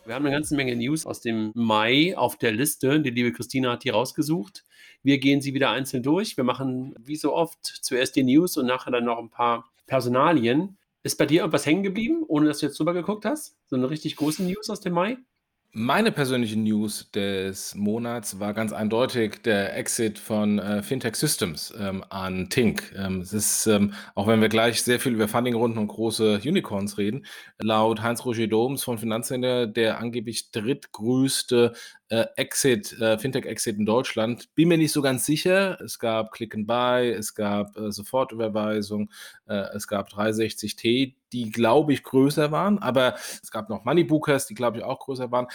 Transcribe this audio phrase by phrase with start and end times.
[0.06, 3.02] Wir haben eine ganze Menge News aus dem Mai auf der Liste.
[3.02, 4.64] Die liebe Christina hat die rausgesucht.
[5.02, 6.38] Wir gehen sie wieder einzeln durch.
[6.38, 10.78] Wir machen wie so oft zuerst die News und nachher dann noch ein paar Personalien.
[11.02, 13.58] Ist bei dir irgendwas hängen geblieben, ohne dass du jetzt drüber geguckt hast?
[13.66, 15.18] So eine richtig große News aus dem Mai?
[15.74, 22.04] Meine persönliche News des Monats war ganz eindeutig der Exit von äh, Fintech Systems ähm,
[22.10, 22.94] an Tink.
[22.98, 26.98] Ähm, es ist, ähm, auch wenn wir gleich sehr viel über Fundingrunden und große Unicorns
[26.98, 27.26] reden,
[27.60, 31.74] laut Heinz-Roger Doms von Finanzcenter der angeblich drittgrößte
[32.10, 34.54] äh, Exit, äh, Fintech-Exit in Deutschland.
[34.56, 35.80] Bin mir nicht so ganz sicher.
[35.82, 39.10] Es gab Click and Buy, es gab äh, Sofortüberweisung,
[39.48, 44.54] äh, es gab 360T, die, glaube ich, größer waren, aber es gab noch Moneybookers, die,
[44.54, 45.48] glaube ich, auch größer waren.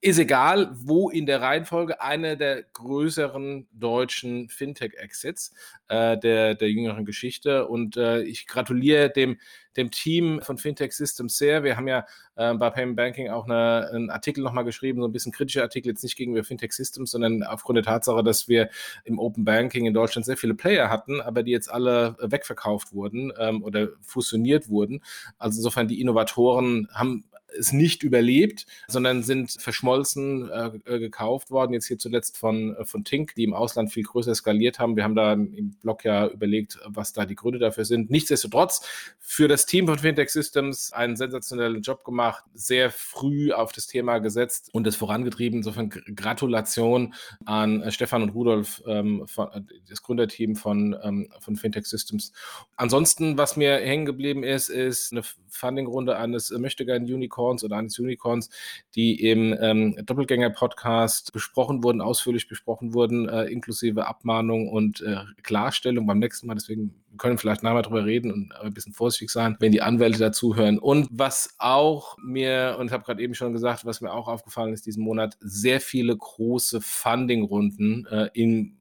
[0.00, 5.52] Ist egal, wo in der Reihenfolge einer der größeren deutschen Fintech-Exits
[5.90, 7.66] äh, der, der jüngeren Geschichte.
[7.66, 9.38] Und äh, ich gratuliere dem,
[9.76, 11.64] dem Team von Fintech Systems sehr.
[11.64, 15.12] Wir haben ja äh, bei Payment Banking auch eine, einen Artikel nochmal geschrieben, so ein
[15.12, 18.70] bisschen kritischer Artikel, jetzt nicht gegenüber Fintech Systems, sondern aufgrund der Tatsache, dass wir
[19.04, 23.32] im Open Banking in Deutschland sehr viele Player hatten, aber die jetzt alle wegverkauft wurden
[23.38, 25.02] ähm, oder fusioniert wurden.
[25.38, 27.24] Also insofern die Innovatoren haben
[27.58, 31.72] es nicht überlebt, sondern sind verschmolzen, äh, äh, gekauft worden.
[31.72, 34.96] Jetzt hier zuletzt von, äh, von Tink, die im Ausland viel größer skaliert haben.
[34.96, 38.10] Wir haben da im Blog ja überlegt, was da die Gründe dafür sind.
[38.10, 38.86] Nichtsdestotrotz
[39.18, 44.18] für das Team von Fintech Systems einen sensationellen Job gemacht, sehr früh auf das Thema
[44.18, 45.58] gesetzt und es vorangetrieben.
[45.58, 47.14] Insofern Gratulation
[47.44, 49.48] an äh, Stefan und Rudolf, ähm, von,
[49.88, 52.32] das Gründerteam von, ähm, von Fintech Systems.
[52.76, 57.98] Ansonsten, was mir hängen geblieben ist, ist eine Funding-Runde eines Möchtegern Unicorn Unicorns oder eines
[57.98, 58.50] Unicorns,
[58.94, 66.06] die im ähm, Doppelgänger-Podcast besprochen wurden, ausführlich besprochen wurden, äh, inklusive Abmahnung und äh, Klarstellung
[66.06, 66.54] beim nächsten Mal.
[66.54, 70.18] Deswegen können wir vielleicht nachher drüber reden und ein bisschen vorsichtig sein, wenn die Anwälte
[70.18, 70.78] dazuhören.
[70.78, 74.72] Und was auch mir, und ich habe gerade eben schon gesagt, was mir auch aufgefallen
[74.72, 78.76] ist diesen Monat, sehr viele große Funding-Runden äh, in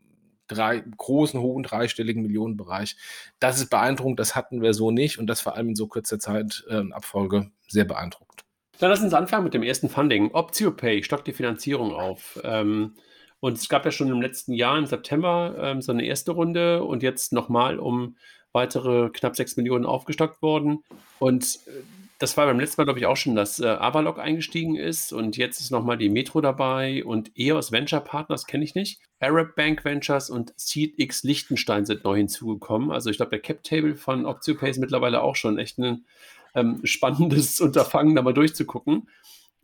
[0.49, 2.97] drei, großen, hohen, dreistelligen Millionenbereich.
[3.39, 6.19] Das ist beeindruckend, das hatten wir so nicht und das vor allem in so kurzer
[6.19, 8.43] Zeit äh, Abfolge sehr beeindruckend.
[8.79, 10.31] Dann lass uns anfangen mit dem ersten Funding.
[10.31, 12.39] OptioPay stockt die Finanzierung auf.
[12.43, 12.93] Ähm,
[13.41, 16.83] und es gab ja schon im letzten Jahr, im September, ähm, so eine erste Runde
[16.83, 18.15] und jetzt nochmal um
[18.51, 20.83] weitere knapp 6 Millionen aufgestockt worden.
[21.19, 21.71] Und äh,
[22.19, 25.37] das war beim letzten Mal, glaube ich, auch schon, dass äh, Avalok eingestiegen ist und
[25.37, 28.99] jetzt ist nochmal die Metro dabei und EOS Venture Partners kenne ich nicht.
[29.21, 32.91] Arab Bank Ventures und SeedX Liechtenstein sind neu hinzugekommen.
[32.91, 36.05] Also ich glaube, der Cap Table von OptioPay ist mittlerweile auch schon echt ein
[36.55, 39.09] ähm, spannendes Unterfangen, da mal durchzugucken.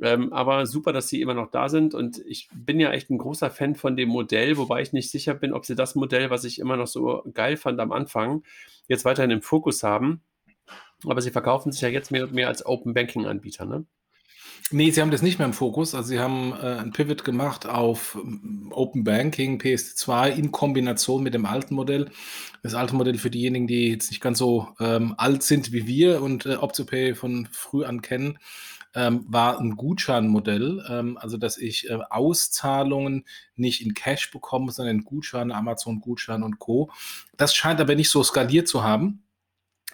[0.01, 1.93] Ähm, aber super, dass sie immer noch da sind.
[1.93, 5.33] Und ich bin ja echt ein großer Fan von dem Modell, wobei ich nicht sicher
[5.33, 8.43] bin, ob sie das Modell, was ich immer noch so geil fand am Anfang,
[8.87, 10.21] jetzt weiterhin im Fokus haben.
[11.05, 13.85] Aber sie verkaufen sich ja jetzt mehr und mehr als Open Banking Anbieter, ne?
[14.71, 15.93] Nee, sie haben das nicht mehr im Fokus.
[15.93, 21.33] Also sie haben äh, ein Pivot gemacht auf ähm, Open Banking, PS2 in Kombination mit
[21.33, 22.09] dem alten Modell.
[22.63, 26.21] Das alte Modell für diejenigen, die jetzt nicht ganz so ähm, alt sind wie wir
[26.21, 28.39] und äh, OptioPay von früh an kennen,
[28.95, 34.97] ähm, war ein Gutscheinmodell, ähm, also dass ich äh, Auszahlungen nicht in Cash bekomme, sondern
[34.97, 36.89] in Gutscheine, Amazon-Gutschein und Co.
[37.37, 39.24] Das scheint aber nicht so skaliert zu haben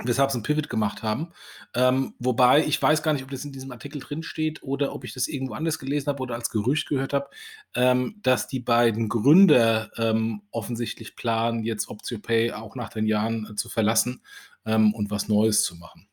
[0.03, 1.31] weshalb sie ein Pivot gemacht haben.
[1.75, 5.03] Ähm, wobei ich weiß gar nicht, ob das in diesem Artikel drin steht oder ob
[5.03, 7.29] ich das irgendwo anders gelesen habe oder als Gerücht gehört habe,
[7.75, 13.55] ähm, dass die beiden Gründer ähm, offensichtlich planen, jetzt OptioPay auch nach den Jahren äh,
[13.55, 14.21] zu verlassen
[14.65, 16.07] ähm, und was Neues zu machen.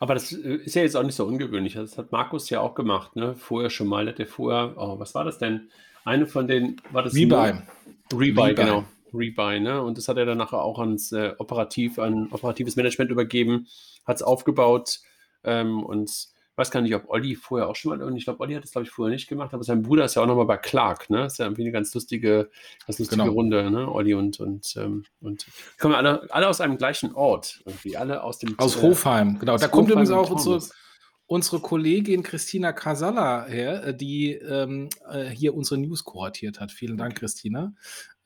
[0.00, 1.74] Aber das äh, ist ja jetzt auch nicht so ungewöhnlich.
[1.74, 3.36] Das hat Markus ja auch gemacht, ne?
[3.36, 4.08] Vorher schon mal.
[4.08, 5.70] Hat er vorher, oh, was war das denn?
[6.04, 7.52] Eine von den, war das Rebuy.
[8.12, 8.84] Rebuy, genau.
[9.14, 9.82] Rebuy, ne?
[9.82, 13.66] Und das hat er dann nachher auch ans äh, operativ, an operatives Management übergeben,
[14.04, 15.00] hat es aufgebaut
[15.44, 18.54] ähm, und weiß gar nicht, ob Olli vorher auch schon mal, und ich glaube, Olli
[18.54, 20.58] hat das, glaube ich, vorher nicht gemacht, aber sein Bruder ist ja auch nochmal bei
[20.58, 21.24] Clark, ne?
[21.24, 22.50] Ist ja irgendwie eine ganz lustige,
[22.86, 23.32] ganz lustige genau.
[23.32, 23.90] Runde, ne?
[23.90, 25.46] Olli und, und, ähm, und
[25.78, 29.56] kommen alle, alle aus einem gleichen Ort, irgendwie, alle aus dem Aus äh, Hofheim, genau.
[29.56, 30.60] Da kommt übrigens auch unsere,
[31.26, 36.70] unsere Kollegin Christina Casalla her, äh, die ähm, äh, hier unsere News kuratiert hat.
[36.70, 37.72] Vielen Dank, Christina.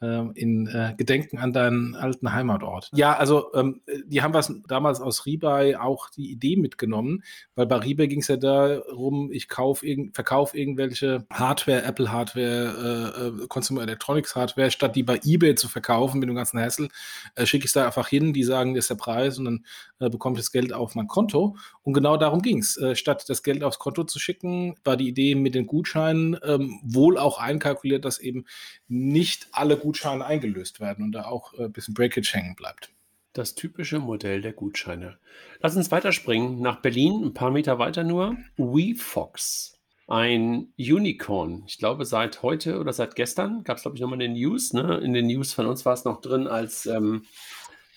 [0.02, 2.90] Ähm, in äh, Gedenken an deinen alten Heimatort.
[2.94, 7.22] Ja, also ähm, die haben was damals aus Rebuy auch die Idee mitgenommen,
[7.54, 13.14] weil bei Rebuy ging es ja darum, ich kauf irg verkaufe irgendwelche Hardware, Apple Hardware,
[13.38, 16.88] äh, äh, Consumer Electronics Hardware, statt die bei eBay zu verkaufen mit dem ganzen Hassel,
[17.34, 19.64] äh, schicke ich es da einfach hin, die sagen, das ist der Preis und dann
[19.98, 21.56] äh, bekomme ich das Geld auf mein Konto.
[21.82, 22.76] Und genau darum ging es.
[22.76, 26.80] Äh, statt das Geld aufs Konto zu schicken, war die Idee mit den Gutscheinen ähm,
[26.82, 28.44] wohl auch einkalkuliert, dass eben
[28.88, 32.90] nicht alle Gutscheine eingelöst werden und da auch ein bisschen Breakage hängen bleibt.
[33.34, 35.18] Das typische Modell der Gutscheine.
[35.60, 38.36] Lass uns weiterspringen nach Berlin, ein paar Meter weiter nur.
[38.56, 39.78] WeFox,
[40.08, 41.62] ein Unicorn.
[41.68, 44.72] Ich glaube, seit heute oder seit gestern gab es, glaube ich, nochmal in den News.
[44.72, 44.98] Ne?
[45.04, 47.22] In den News von uns war es noch drin als ähm,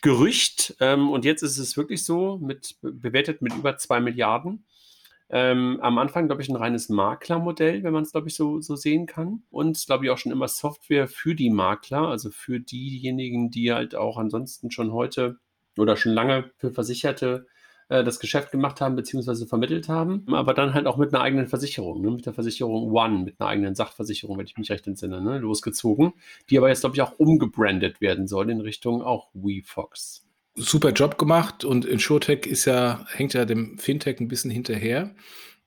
[0.03, 0.75] Gerücht.
[0.79, 4.63] Ähm, und jetzt ist es wirklich so, mit, bewertet mit über zwei Milliarden.
[5.31, 8.75] Ähm, am Anfang, glaube ich, ein reines Maklermodell, wenn man es, glaube ich, so, so
[8.75, 9.43] sehen kann.
[9.51, 13.95] Und, glaube ich, auch schon immer Software für die Makler, also für diejenigen, die halt
[13.95, 15.37] auch ansonsten schon heute
[15.77, 17.45] oder schon lange für Versicherte
[17.89, 20.25] äh, das Geschäft gemacht haben, beziehungsweise vermittelt haben.
[20.33, 22.11] Aber dann halt auch mit einer eigenen Versicherung, ne?
[22.11, 25.37] mit der Versicherung One, mit einer eigenen Sachversicherung, wenn ich mich recht entsinne, ne?
[25.37, 26.13] losgezogen,
[26.49, 30.28] die aber jetzt, glaube ich, auch umgebrandet werden soll in Richtung auch WeFox
[30.59, 35.15] super Job gemacht und InsurTech ist ja, hängt ja dem Fintech ein bisschen hinterher.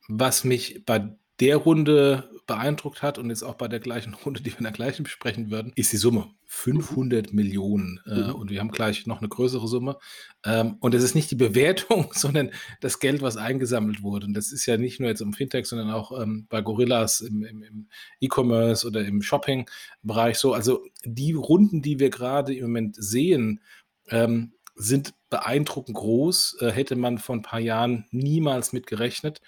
[0.09, 4.51] Was mich bei der Runde beeindruckt hat und jetzt auch bei der gleichen Runde, die
[4.51, 6.31] wir in der gleichen besprechen würden, ist die Summe.
[6.47, 7.37] 500 mhm.
[7.37, 8.01] Millionen.
[8.07, 8.35] Äh, mhm.
[8.35, 9.97] Und wir haben gleich noch eine größere Summe.
[10.45, 12.51] Ähm, und es ist nicht die Bewertung, sondern
[12.81, 14.27] das Geld, was eingesammelt wurde.
[14.27, 17.43] Und das ist ja nicht nur jetzt im Fintech, sondern auch ähm, bei Gorillas im,
[17.45, 17.89] im, im
[18.21, 20.53] E-Commerce oder im Shopping-Bereich so.
[20.53, 23.61] Also die Runden, die wir gerade im Moment sehen,
[24.11, 29.41] ähm, sind beeindruckend groß, äh, hätte man vor ein paar Jahren niemals mit gerechnet.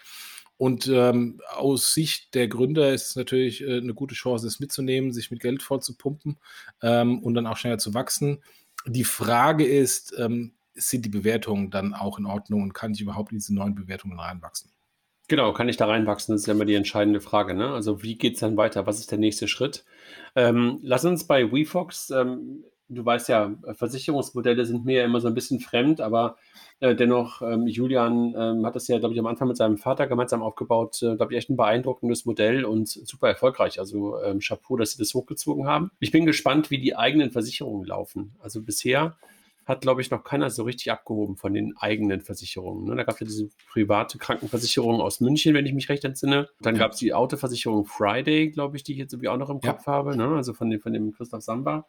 [0.57, 5.13] Und ähm, aus Sicht der Gründer ist es natürlich äh, eine gute Chance, es mitzunehmen,
[5.13, 6.39] sich mit Geld vollzupumpen
[6.83, 8.43] ähm, und dann auch schneller zu wachsen.
[8.87, 13.33] Die Frage ist, ähm, sind die Bewertungen dann auch in Ordnung und kann ich überhaupt
[13.33, 14.71] in diese neuen Bewertungen reinwachsen?
[15.27, 16.35] Genau, kann ich da reinwachsen?
[16.35, 17.55] Das ist ja immer die entscheidende Frage.
[17.55, 17.71] Ne?
[17.71, 18.87] Also wie geht es dann weiter?
[18.87, 19.85] Was ist der nächste Schritt?
[20.37, 25.29] Ähm, lass uns bei WeFox ähm, du weißt ja, Versicherungsmodelle sind mir ja immer so
[25.29, 26.37] ein bisschen fremd, aber
[26.81, 30.07] äh, dennoch, ähm, Julian ähm, hat das ja, glaube ich, am Anfang mit seinem Vater
[30.07, 31.03] gemeinsam aufgebaut.
[31.03, 33.79] Äh, glaube ich, echt ein beeindruckendes Modell und super erfolgreich.
[33.79, 35.91] Also ähm, Chapeau, dass sie das hochgezogen haben.
[36.01, 38.35] Ich bin gespannt, wie die eigenen Versicherungen laufen.
[38.41, 39.17] Also bisher
[39.65, 42.85] hat, glaube ich, noch keiner so richtig abgehoben von den eigenen Versicherungen.
[42.85, 42.97] Ne?
[42.97, 46.49] Da gab es ja diese private Krankenversicherung aus München, wenn ich mich recht entsinne.
[46.61, 46.83] Dann ja.
[46.83, 49.73] gab es die Autoversicherung Friday, glaube ich, die ich jetzt irgendwie auch noch im ja.
[49.73, 50.29] Kopf habe, ne?
[50.37, 51.87] also von dem, von dem Christoph Samba.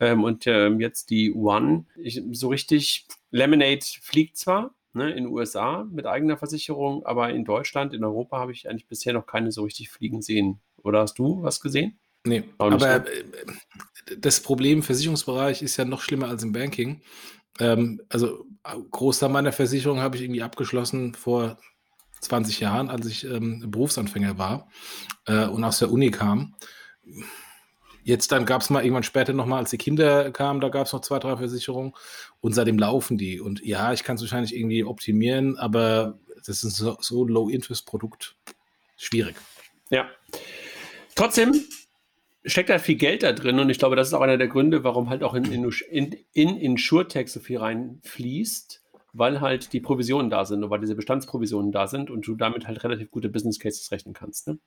[0.00, 1.86] Ähm, und ähm, jetzt die One.
[1.96, 7.44] Ich, so richtig, Lemonade fliegt zwar ne, in den USA mit eigener Versicherung, aber in
[7.44, 10.60] Deutschland, in Europa habe ich eigentlich bisher noch keine so richtig fliegen sehen.
[10.82, 11.98] Oder hast du was gesehen?
[12.24, 13.24] Nee, aber äh,
[14.18, 17.02] das Problem im Versicherungsbereich ist ja noch schlimmer als im Banking.
[17.58, 18.46] Ähm, also
[18.90, 21.58] Großteil meiner Versicherung habe ich irgendwie abgeschlossen vor
[22.20, 24.68] 20 Jahren, als ich ähm, Berufsanfänger war
[25.26, 26.54] äh, und aus der Uni kam.
[28.08, 30.94] Jetzt dann gab es mal irgendwann später nochmal, als die Kinder kamen, da gab es
[30.94, 31.92] noch zwei, drei Versicherungen
[32.40, 33.38] und seitdem laufen die.
[33.38, 38.34] Und ja, ich kann es wahrscheinlich irgendwie optimieren, aber das ist so, so Low-Interest-Produkt.
[38.96, 39.36] Schwierig.
[39.90, 40.08] Ja.
[41.16, 41.52] Trotzdem
[42.46, 44.84] steckt da viel Geld da drin und ich glaube, das ist auch einer der Gründe,
[44.84, 50.30] warum halt auch in, in, in, in InsurTech so viel reinfließt, weil halt die Provisionen
[50.30, 53.58] da sind und weil diese Bestandsprovisionen da sind und du damit halt relativ gute Business
[53.58, 54.48] Cases rechnen kannst.
[54.48, 54.58] Ne?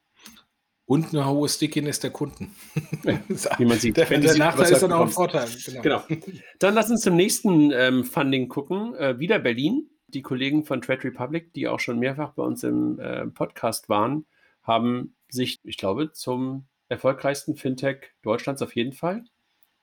[0.91, 2.53] Und eine hohe Stickiness der Kunden.
[3.57, 3.95] Wie man sieht.
[3.95, 5.47] Der, der sieht, Nachteil ist dann auch ein Vorteil.
[5.81, 6.03] Genau.
[6.05, 6.21] genau.
[6.59, 8.93] Dann lass uns zum nächsten ähm, Funding gucken.
[8.95, 9.89] Äh, wieder Berlin.
[10.07, 14.25] Die Kollegen von Trade Republic, die auch schon mehrfach bei uns im äh, Podcast waren,
[14.63, 19.23] haben sich, ich glaube, zum erfolgreichsten Fintech Deutschlands auf jeden Fall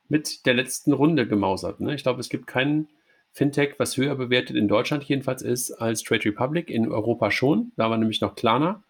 [0.09, 1.81] mit der letzten Runde gemausert.
[1.81, 1.95] Ne?
[1.95, 2.87] Ich glaube, es gibt keinen
[3.33, 7.73] Fintech, was höher bewertet in Deutschland jedenfalls ist als Trade Republic, in Europa schon.
[7.77, 8.85] Da war nämlich noch Klarna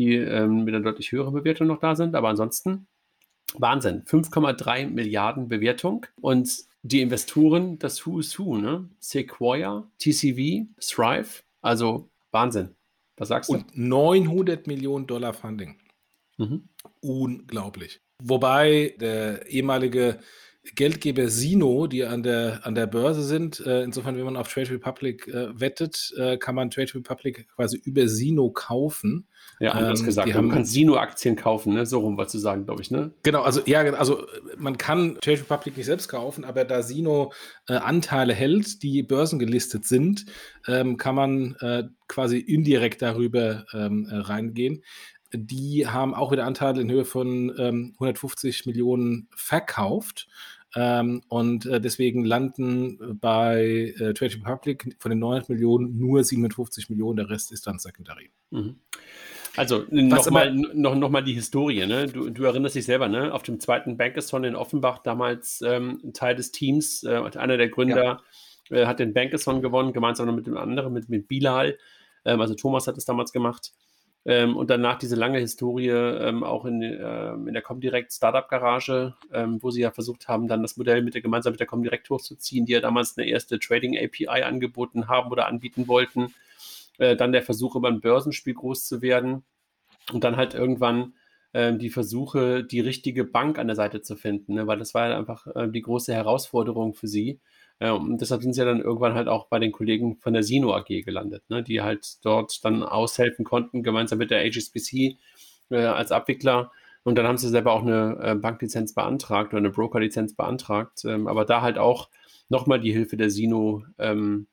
[0.00, 2.14] die ähm, mit einer deutlich höheren Bewertung noch da sind.
[2.14, 2.86] Aber ansonsten
[3.58, 4.02] Wahnsinn.
[4.04, 6.50] 5,3 Milliarden Bewertung und
[6.82, 8.88] die Investoren, das Who's Who, ne?
[8.98, 12.74] Sequoia, TCV, Thrive, also Wahnsinn.
[13.18, 13.54] Was sagst du?
[13.54, 15.76] Und 900 Millionen Dollar Funding.
[16.38, 16.70] Mhm.
[17.00, 18.00] Unglaublich.
[18.22, 20.20] Wobei der ehemalige
[20.74, 23.60] Geldgeber Sino, die an der, an der Börse sind.
[23.60, 27.80] Äh, insofern, wenn man auf Trade Republic äh, wettet, äh, kann man Trade Republic quasi
[27.82, 29.26] über Sino kaufen.
[29.58, 30.34] Ja, anders ähm, gesagt.
[30.34, 31.84] Man kann Sino-Aktien kaufen, ne?
[31.86, 32.90] so rum was zu sagen, glaube ich.
[32.90, 33.10] Ne?
[33.22, 34.26] Genau, also ja, also
[34.56, 37.32] man kann Trade Republic nicht selbst kaufen, aber da Sino
[37.66, 40.24] Anteile hält, die börsengelistet sind,
[40.66, 41.56] ähm, kann man
[42.10, 44.82] quasi indirekt darüber ähm, äh, reingehen.
[45.32, 50.28] Die haben auch wieder Anteile in Höhe von ähm, 150 Millionen verkauft.
[50.76, 56.90] Ähm, und äh, deswegen landen bei äh, Trade Republic von den 900 Millionen nur 57
[56.90, 58.30] Millionen, der Rest ist dann Secondary.
[58.50, 58.76] Mhm.
[59.56, 61.84] Also nochmal noch, noch mal die Historie.
[61.86, 62.06] Ne?
[62.06, 63.34] Du, du, erinnerst dich selber, ne?
[63.34, 68.22] auf dem zweiten Bankathon in Offenbach, damals ähm, Teil des Teams, äh, einer der Gründer
[68.70, 68.76] ja.
[68.76, 71.76] äh, hat den Bankathon gewonnen, gemeinsam mit dem anderen, mit, mit Bilal.
[72.24, 73.72] Ähm, also Thomas hat es damals gemacht.
[74.26, 79.14] Ähm, und danach diese lange Historie ähm, auch in, äh, in der Comdirect Startup Garage,
[79.32, 82.10] ähm, wo sie ja versucht haben, dann das Modell mit der, gemeinsam mit der Comdirect
[82.10, 86.34] hochzuziehen, die ja damals eine erste Trading API angeboten haben oder anbieten wollten.
[86.98, 89.42] Äh, dann der Versuch, über ein Börsenspiel groß zu werden.
[90.12, 91.14] Und dann halt irgendwann
[91.52, 94.66] äh, die Versuche, die richtige Bank an der Seite zu finden, ne?
[94.66, 97.40] weil das war ja einfach äh, die große Herausforderung für sie.
[97.80, 100.42] Ja, und deshalb sind sie ja dann irgendwann halt auch bei den Kollegen von der
[100.42, 105.16] Sino AG gelandet, ne, die halt dort dann aushelfen konnten, gemeinsam mit der HSBC
[105.70, 106.70] äh, als Abwickler.
[107.04, 111.26] Und dann haben sie selber auch eine äh, Banklizenz beantragt oder eine Brokerlizenz beantragt, ähm,
[111.26, 112.10] aber da halt auch
[112.50, 114.46] nochmal die Hilfe der Sino ähm,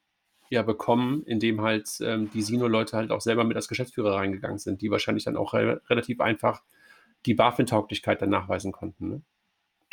[0.49, 4.81] ja bekommen, indem halt ähm, die Sino-Leute halt auch selber mit als Geschäftsführer reingegangen sind,
[4.81, 6.63] die wahrscheinlich dann auch re relativ einfach
[7.25, 9.09] die BaFin-Tauglichkeit dann nachweisen konnten.
[9.09, 9.21] Ne?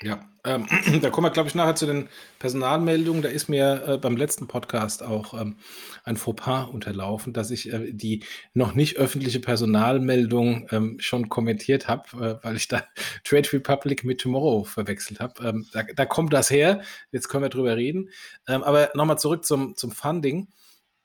[0.02, 0.66] Ja, ähm,
[1.02, 2.08] da kommen wir, glaube ich, nachher zu den
[2.38, 3.22] Personalmeldungen.
[3.22, 5.56] Da ist mir äh, beim letzten Podcast auch ähm,
[6.02, 8.24] ein Fauxpas unterlaufen, dass ich äh, die
[8.54, 12.82] noch nicht öffentliche Personalmeldung ähm, schon kommentiert habe, äh, weil ich da
[13.24, 15.48] Trade Republic mit Tomorrow verwechselt habe.
[15.48, 16.82] Ähm, da, da, kommt das her.
[17.12, 18.10] Jetzt können wir drüber reden.
[18.48, 20.48] Ähm, aber nochmal zurück zum, zum Funding.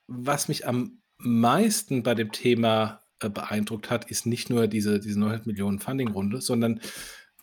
[0.08, 5.20] Was mich am meisten bei dem Thema äh, beeindruckt hat, ist nicht nur diese, diese
[5.20, 6.82] 900 Millionen Funding-Runde, sondern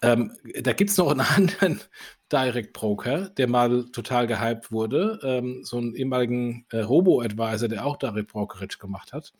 [0.02, 1.80] ähm, da gibt es noch einen anderen
[2.30, 5.20] Direct Broker, der mal total gehypt wurde.
[5.22, 9.32] Ähm, so einen ehemaligen äh, Robo-Advisor, der auch Direct Brokerage gemacht hat.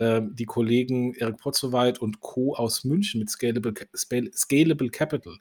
[0.00, 2.54] Ähm, die Kollegen Erik Potzowait und Co.
[2.56, 5.36] aus München mit Scalable, Scalable Capital.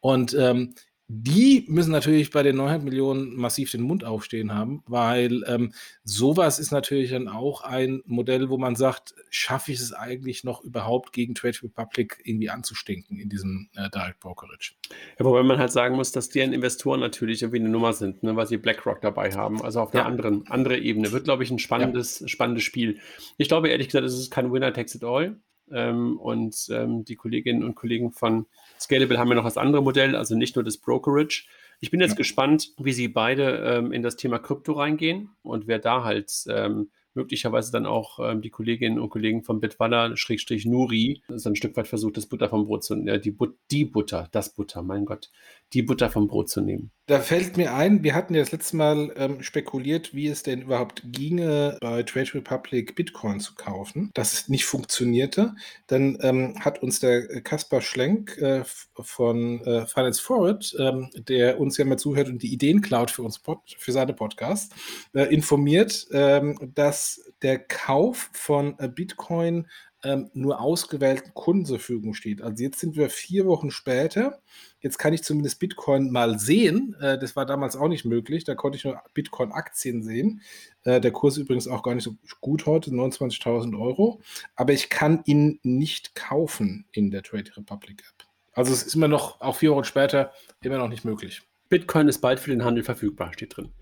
[0.00, 0.74] Und ähm,
[1.10, 5.72] die müssen natürlich bei den 900 Millionen massiv den Mund aufstehen haben, weil ähm,
[6.04, 10.62] sowas ist natürlich dann auch ein Modell, wo man sagt, schaffe ich es eigentlich noch
[10.62, 14.74] überhaupt gegen Trade Republic irgendwie anzustinken in diesem äh, Direct Brokerage?
[15.18, 18.36] Ja, wobei man halt sagen muss, dass deren Investoren natürlich irgendwie eine Nummer sind, ne,
[18.36, 20.06] weil sie BlackRock dabei haben, also auf einer ja.
[20.06, 21.10] anderen andere Ebene.
[21.12, 22.28] Wird, glaube ich, ein spannendes, ja.
[22.28, 23.00] spannendes Spiel.
[23.38, 25.40] Ich glaube ehrlich gesagt, es ist kein Winner takes it all.
[25.72, 28.46] Ähm, und ähm, die Kolleginnen und Kollegen von
[28.80, 31.46] Scalable haben ja noch das andere Modell, also nicht nur das Brokerage.
[31.80, 32.16] Ich bin jetzt ja.
[32.16, 36.90] gespannt, wie sie beide ähm, in das Thema Krypto reingehen und wer da halt ähm,
[37.18, 41.76] möglicherweise dann auch ähm, die Kolleginnen und Kollegen von Bitwalla, Schrägstrich Nuri, so ein Stück
[41.76, 44.82] weit versucht, das Butter vom Brot zu nehmen, äh, die, But die Butter, das Butter,
[44.82, 45.30] mein Gott,
[45.72, 46.90] die Butter vom Brot zu nehmen.
[47.08, 50.60] Da fällt mir ein, wir hatten ja das letzte Mal ähm, spekuliert, wie es denn
[50.60, 54.10] überhaupt ginge, bei Trade Republic Bitcoin zu kaufen.
[54.12, 55.54] Das nicht funktionierte.
[55.86, 58.62] Dann ähm, hat uns der Kaspar Schlenk äh,
[58.94, 63.22] von äh, Finance Forward, ähm, der uns ja mal zuhört und die Ideen klaut für
[63.22, 64.74] uns Pod für seine Podcasts,
[65.14, 67.07] äh, informiert, ähm, dass
[67.42, 69.66] der Kauf von äh, Bitcoin
[70.04, 72.40] ähm, nur ausgewählten Kunden zur Verfügung steht.
[72.40, 74.40] Also jetzt sind wir vier Wochen später.
[74.80, 76.94] Jetzt kann ich zumindest Bitcoin mal sehen.
[77.00, 78.44] Äh, das war damals auch nicht möglich.
[78.44, 80.42] Da konnte ich nur Bitcoin-Aktien sehen.
[80.84, 84.20] Äh, der Kurs ist übrigens auch gar nicht so gut heute, 29.000 Euro.
[84.54, 88.26] Aber ich kann ihn nicht kaufen in der Trade Republic App.
[88.52, 91.42] Also es ist immer noch, auch vier Wochen später, immer noch nicht möglich.
[91.68, 93.72] Bitcoin ist bald für den Handel verfügbar, steht drin.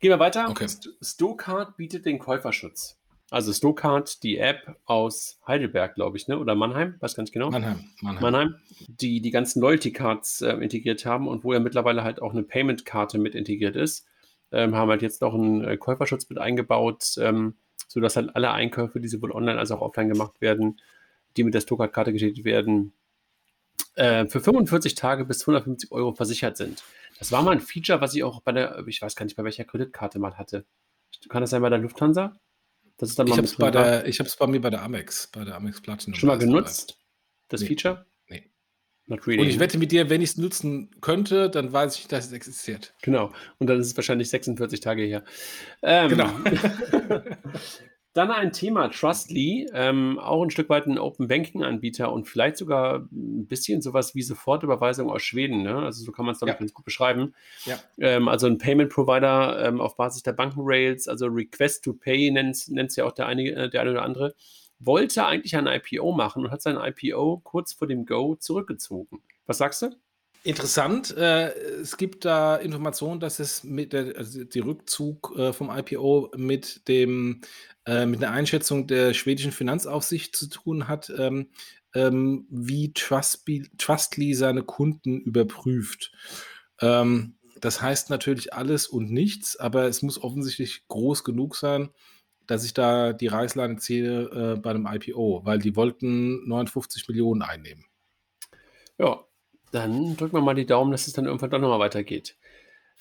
[0.00, 0.48] Gehen wir weiter.
[0.48, 0.66] Okay.
[1.00, 2.97] Stokart bietet den Käuferschutz.
[3.30, 6.38] Also Stokart, die App aus Heidelberg, glaube ich, ne?
[6.38, 7.50] oder Mannheim, weiß ganz genau.
[7.50, 8.22] Mannheim, Mannheim.
[8.22, 8.54] Mannheim
[8.88, 13.18] die die ganzen Loyalty-Cards äh, integriert haben und wo ja mittlerweile halt auch eine Payment-Karte
[13.18, 14.06] mit integriert ist,
[14.52, 17.56] ähm, haben halt jetzt noch einen äh, Käuferschutz mit eingebaut, ähm,
[17.86, 20.80] sodass halt alle Einkäufe, die sowohl online als auch offline gemacht werden,
[21.36, 22.92] die mit der Stokart-Karte getätigt werden,
[23.94, 26.82] äh, für 45 Tage bis 250 Euro versichert sind.
[27.18, 29.44] Das war mal ein Feature, was ich auch bei der, ich weiß gar nicht, bei
[29.44, 30.64] welcher Kreditkarte mal hatte.
[31.28, 32.36] Kann das sein bei der Lufthansa?
[32.98, 34.82] Das ist dann mal ich habe es bei, der, ich hab's bei mir bei der
[34.82, 36.18] Amex, bei der Amex Platinum.
[36.18, 36.98] Schon mal genutzt?
[37.48, 37.68] Das nee.
[37.68, 38.06] Feature?
[38.28, 38.50] Nee.
[39.06, 39.40] Not really.
[39.40, 42.32] Und ich wette mit dir, wenn ich es nutzen könnte, dann weiß ich, dass es
[42.32, 42.94] existiert.
[43.02, 43.32] Genau.
[43.58, 45.24] Und dann ist es wahrscheinlich 46 Tage her.
[45.82, 46.28] Ähm, genau.
[48.18, 52.56] Dann ein Thema, Trustly, ähm, auch ein Stück weit ein Open Banking Anbieter und vielleicht
[52.56, 55.62] sogar ein bisschen sowas wie Sofortüberweisung aus Schweden.
[55.62, 55.76] Ne?
[55.76, 56.56] Also so kann man es dann ja.
[56.56, 57.32] ganz gut beschreiben.
[57.64, 57.78] Ja.
[57.98, 62.56] Ähm, also ein Payment Provider ähm, auf Basis der Bankenrails, also Request to Pay nennt
[62.66, 64.34] es ja auch der eine, äh, der eine oder andere,
[64.80, 69.22] wollte eigentlich ein IPO machen und hat sein IPO kurz vor dem Go zurückgezogen.
[69.46, 69.90] Was sagst du?
[70.44, 71.16] Interessant.
[71.16, 76.32] Äh, es gibt da Informationen, dass es mit der, also die Rückzug äh, vom IPO
[76.36, 77.40] mit dem
[77.86, 81.48] äh, mit einer Einschätzung der schwedischen Finanzaufsicht zu tun hat, ähm,
[81.94, 86.12] ähm, wie Trustly, Trustly seine Kunden überprüft.
[86.80, 91.90] Ähm, das heißt natürlich alles und nichts, aber es muss offensichtlich groß genug sein,
[92.46, 97.42] dass ich da die Reißleine ziehe äh, bei einem IPO, weil die wollten 59 Millionen
[97.42, 97.84] einnehmen.
[98.98, 99.24] Ja,
[99.72, 102.36] dann drücken wir mal die Daumen, dass es dann irgendwann doch nochmal weitergeht.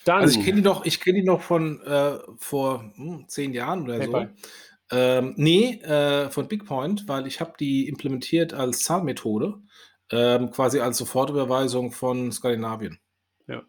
[0.05, 3.53] Dann, also ich kenne die noch, ich kenne die noch von äh, vor hm, zehn
[3.53, 4.33] Jahren oder PayPal.
[4.35, 4.47] so.
[4.89, 9.55] Ähm, nee, äh, von BigPoint, weil ich habe die implementiert als Zahlmethode,
[10.11, 12.99] ähm, quasi als Sofortüberweisung von Skandinavien.
[13.47, 13.63] Ja.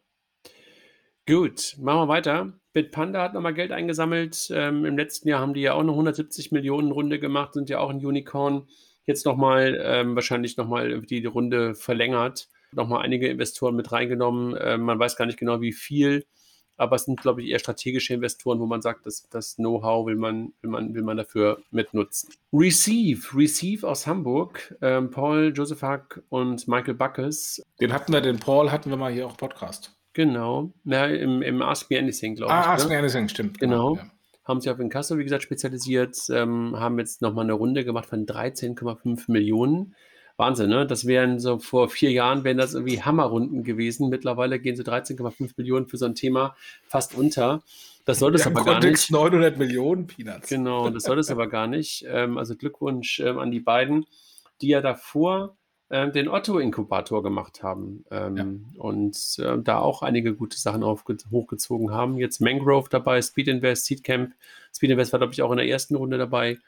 [1.27, 2.53] Gut, machen wir weiter.
[2.73, 4.49] Bitpanda hat nochmal Geld eingesammelt.
[4.53, 7.81] Ähm, Im letzten Jahr haben die ja auch eine 170 Millionen Runde gemacht, sind ja
[7.81, 8.69] auch ein Unicorn.
[9.05, 14.57] Jetzt nochmal, ähm, wahrscheinlich nochmal die Runde verlängert, nochmal einige Investoren mit reingenommen.
[14.61, 16.25] Ähm, man weiß gar nicht genau, wie viel
[16.79, 20.17] aber es sind, glaube ich, eher strategische Investoren, wo man sagt, dass das Know-how will
[20.17, 22.31] man, will, man, will man dafür mitnutzen.
[22.53, 27.61] Receive, Receive aus Hamburg, ähm, Paul Joseph Hack und Michael Buckes.
[27.81, 29.97] Den hatten wir, den Paul hatten wir mal hier auch Podcast.
[30.15, 32.67] Genau, ja, im, im Ask Me Anything, glaube ah, ich.
[32.67, 32.95] Ah, Ask ne?
[32.95, 33.59] Me Anything, stimmt.
[33.59, 33.95] Genau.
[33.95, 34.11] genau ja.
[34.45, 38.25] Haben sich auf Inkasso, wie gesagt, spezialisiert, ähm, haben jetzt nochmal eine Runde gemacht von
[38.25, 39.95] 13,5 Millionen.
[40.39, 40.87] Wahnsinn, ne?
[40.87, 44.09] Das wären so vor vier Jahren wären das irgendwie Hammerrunden gewesen.
[44.09, 46.55] Mittlerweile gehen so 13,5 Millionen für so ein Thema
[46.87, 47.63] fast unter.
[48.05, 49.11] Das soll es aber gar nicht.
[49.11, 50.49] 900 Millionen Peanuts.
[50.49, 52.07] Genau, das soll es aber gar nicht.
[52.09, 54.07] Ähm, also Glückwunsch ähm, an die beiden,
[54.63, 55.57] die ja davor
[55.91, 58.81] ähm, den Otto-Inkubator gemacht haben ähm, ja.
[58.81, 62.17] und äh, da auch einige gute Sachen hochgezogen haben.
[62.17, 64.35] Jetzt Mangrove dabei, Speed Invest, Seedcamp.
[64.73, 66.59] Speed Invest war, glaube ich, auch in der ersten Runde dabei.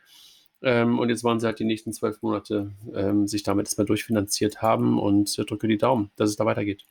[0.62, 4.60] Ähm, und jetzt wollen sie halt die nächsten zwölf Monate ähm, sich damit erstmal durchfinanziert
[4.60, 6.84] haben und äh, drücke die Daumen, dass es da weitergeht.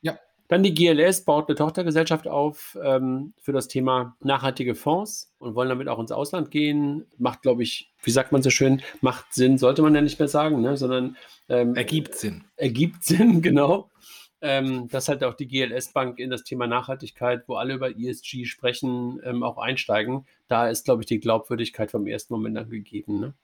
[0.00, 0.18] Ja.
[0.48, 5.70] Dann die GLS baut eine Tochtergesellschaft auf ähm, für das Thema nachhaltige Fonds und wollen
[5.70, 7.06] damit auch ins Ausland gehen.
[7.16, 10.28] Macht, glaube ich, wie sagt man so schön, macht Sinn, sollte man ja nicht mehr
[10.28, 10.76] sagen, ne?
[10.76, 11.16] sondern
[11.48, 12.44] ähm, ergibt Sinn.
[12.56, 13.90] Ergibt Sinn, genau
[14.40, 19.20] ähm, dass halt auch die GLS-Bank in das Thema Nachhaltigkeit, wo alle über ESG sprechen,
[19.24, 20.26] ähm, auch einsteigen.
[20.48, 23.20] Da ist, glaube ich, die Glaubwürdigkeit vom ersten Moment an gegeben.
[23.20, 23.34] Ne?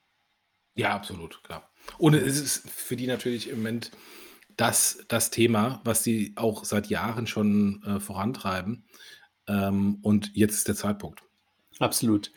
[0.75, 1.71] Ja, absolut, klar.
[1.99, 3.91] Und es ist für die natürlich im Moment
[4.57, 8.85] das, das Thema, was sie auch seit Jahren schon äh, vorantreiben.
[9.49, 11.23] Ähm, und jetzt ist der Zeitpunkt.
[11.79, 12.31] Absolut.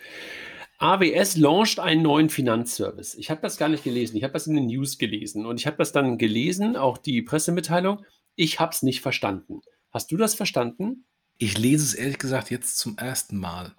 [0.80, 3.16] AWS launcht einen neuen Finanzservice.
[3.16, 4.18] Ich habe das gar nicht gelesen.
[4.18, 5.46] Ich habe das in den News gelesen.
[5.46, 8.06] Und ich habe das dann gelesen, auch die Pressemitteilung.
[8.36, 9.62] Ich habe es nicht verstanden.
[9.92, 11.06] Hast du das verstanden?
[11.38, 13.76] Ich lese es ehrlich gesagt jetzt zum ersten Mal.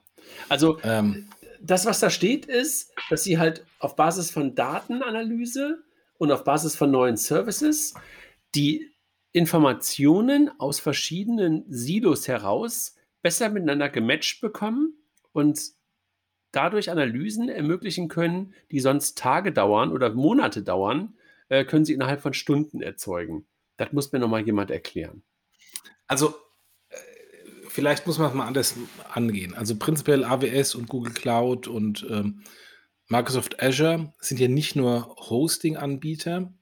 [0.49, 1.29] Also, ähm,
[1.61, 5.83] das, was da steht, ist, dass sie halt auf Basis von Datenanalyse
[6.19, 7.95] und auf Basis von neuen Services
[8.55, 8.91] die
[9.33, 14.95] Informationen aus verschiedenen Silos heraus besser miteinander gematcht bekommen
[15.33, 15.61] und
[16.53, 21.17] dadurch Analysen ermöglichen können, die sonst Tage dauern oder Monate dauern,
[21.49, 23.47] äh, können sie innerhalb von Stunden erzeugen.
[23.77, 25.23] Das muss mir nochmal jemand erklären.
[26.07, 26.35] Also,
[26.89, 26.97] äh,
[27.69, 28.75] vielleicht muss man es mal anders
[29.13, 29.55] angehen.
[29.55, 32.43] Also prinzipiell AWS und Google Cloud und ähm,
[33.09, 36.53] Microsoft Azure sind ja nicht nur Hosting-Anbieter,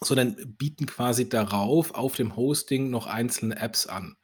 [0.00, 4.16] sondern bieten quasi darauf, auf dem Hosting noch einzelne Apps an,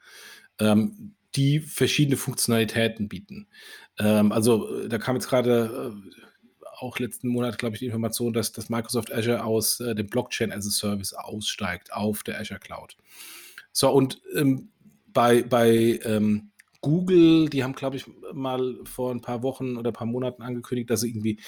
[0.61, 3.49] ähm, die verschiedene Funktionalitäten bieten.
[3.99, 6.28] Ähm, also da kam jetzt gerade äh,
[6.81, 10.53] auch letzten Monat, glaube ich, die Information, dass, dass Microsoft Azure aus äh, dem Blockchain
[10.53, 12.97] as a Service aussteigt auf der Azure Cloud.
[13.73, 14.71] So, und ähm,
[15.07, 19.95] bei, bei ähm, Google, die haben, glaube ich, mal vor ein paar Wochen oder ein
[19.95, 21.41] paar Monaten angekündigt, dass sie irgendwie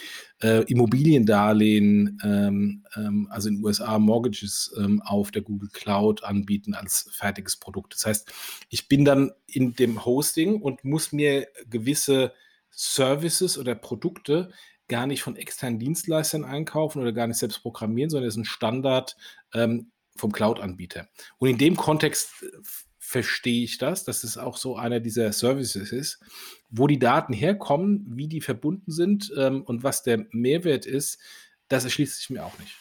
[0.42, 6.74] äh, Immobiliendarlehen, ähm, ähm, also in den USA Mortgages ähm, auf der Google Cloud anbieten
[6.74, 7.94] als fertiges Produkt.
[7.94, 8.32] Das heißt,
[8.70, 12.32] ich bin dann in dem Hosting und muss mir gewisse
[12.70, 14.50] Services oder Produkte
[14.90, 18.44] gar nicht von externen Dienstleistern einkaufen oder gar nicht selbst programmieren, sondern es ist ein
[18.44, 19.16] Standard
[19.54, 21.08] ähm, vom Cloud-Anbieter.
[21.38, 22.46] Und in dem Kontext äh,
[22.98, 26.20] verstehe ich das, dass es auch so einer dieser Services ist,
[26.68, 31.18] wo die Daten herkommen, wie die verbunden sind ähm, und was der Mehrwert ist,
[31.68, 32.76] das erschließt sich mir auch nicht.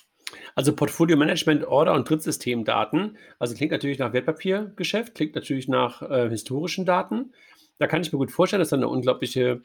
[0.55, 3.17] Also Portfolio Management, Order und Drittsystemdaten.
[3.37, 7.33] Also klingt natürlich nach Wertpapiergeschäft, klingt natürlich nach äh, historischen Daten.
[7.77, 9.61] Da kann ich mir gut vorstellen, dass da eine unglaubliche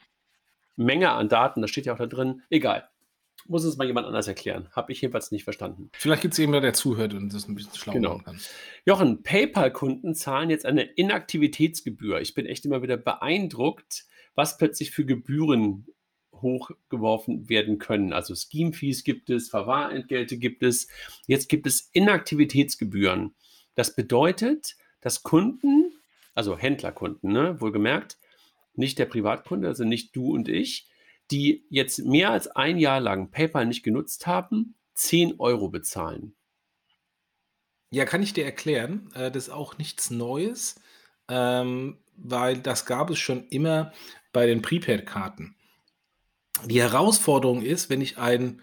[0.76, 2.42] Menge an Daten, das steht ja auch da drin.
[2.50, 2.88] Egal.
[3.46, 4.68] Muss es mal jemand anders erklären.
[4.72, 5.90] Habe ich jedenfalls nicht verstanden.
[5.92, 8.18] Vielleicht gibt es jemanden, der zuhört und das ein bisschen schlau genau.
[8.18, 8.40] kann.
[8.87, 12.20] Jochen, PayPal-Kunden zahlen jetzt eine Inaktivitätsgebühr.
[12.20, 15.87] Ich bin echt immer wieder beeindruckt, was plötzlich für Gebühren
[16.32, 18.12] hochgeworfen werden können.
[18.12, 20.88] Also Scheme-Fees gibt es, Verwahrentgelte gibt es.
[21.26, 23.34] Jetzt gibt es Inaktivitätsgebühren.
[23.74, 25.92] Das bedeutet, dass Kunden,
[26.34, 28.18] also Händlerkunden, ne, wohlgemerkt,
[28.76, 30.88] nicht der Privatkunde, also nicht du und ich,
[31.30, 36.34] die jetzt mehr als ein Jahr lang PayPal nicht genutzt haben, 10 Euro bezahlen.
[37.90, 39.10] Ja, kann ich dir erklären.
[39.14, 40.80] Äh, das ist auch nichts Neues,
[41.28, 43.92] ähm, weil das gab es schon immer
[44.32, 45.56] bei den Prepaid-Karten.
[46.66, 48.62] Die Herausforderung ist, wenn ich einen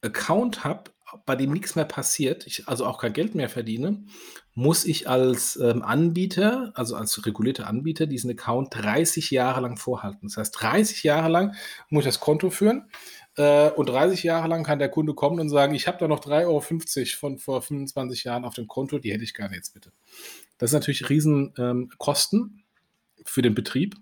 [0.00, 0.90] Account habe,
[1.26, 4.04] bei dem nichts mehr passiert, ich also auch kein Geld mehr verdiene,
[4.54, 10.28] muss ich als ähm, Anbieter, also als regulierter Anbieter, diesen Account 30 Jahre lang vorhalten.
[10.28, 11.54] Das heißt, 30 Jahre lang
[11.88, 12.90] muss ich das Konto führen
[13.36, 16.20] äh, und 30 Jahre lang kann der Kunde kommen und sagen, ich habe da noch
[16.20, 16.60] 3,50 Euro
[17.18, 19.92] von vor 25 Jahren auf dem Konto, die hätte ich gerne jetzt bitte.
[20.58, 21.90] Das ist natürlich riesen ähm,
[23.24, 23.96] für den Betrieb.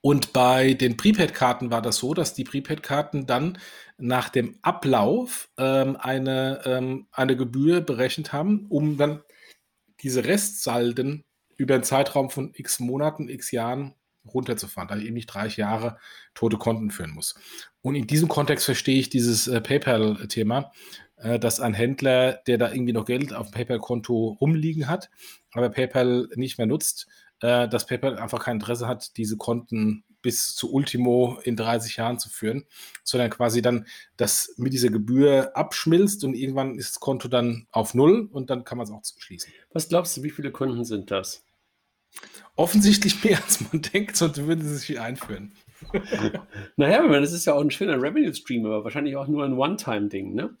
[0.00, 3.58] Und bei den Prepaid-Karten war das so, dass die Prepaid-Karten dann
[3.98, 9.22] nach dem Ablauf ähm, eine, ähm, eine Gebühr berechnet haben, um dann
[10.00, 11.24] diese Restsalden
[11.56, 15.98] über einen Zeitraum von x Monaten, x Jahren runterzufahren, da ich eben nicht 30 Jahre
[16.34, 17.34] tote Konten führen muss.
[17.82, 20.72] Und in diesem Kontext verstehe ich dieses äh, PayPal-Thema,
[21.16, 25.10] äh, dass ein Händler, der da irgendwie noch Geld auf dem PayPal-Konto rumliegen hat,
[25.52, 27.08] aber PayPal nicht mehr nutzt,
[27.40, 32.18] äh, dass PayPal einfach kein Interesse hat, diese Konten bis zu Ultimo in 30 Jahren
[32.18, 32.66] zu führen,
[33.04, 37.94] sondern quasi dann das mit dieser Gebühr abschmilzt und irgendwann ist das Konto dann auf
[37.94, 39.52] Null und dann kann man es auch schließen.
[39.72, 41.44] Was glaubst du, wie viele Kunden sind das?
[42.56, 45.52] Offensichtlich mehr als man denkt, sonst würden sie sich einführen.
[46.76, 50.56] naja, das ist ja auch ein schöner Revenue-Stream, aber wahrscheinlich auch nur ein One-Time-Ding, ne?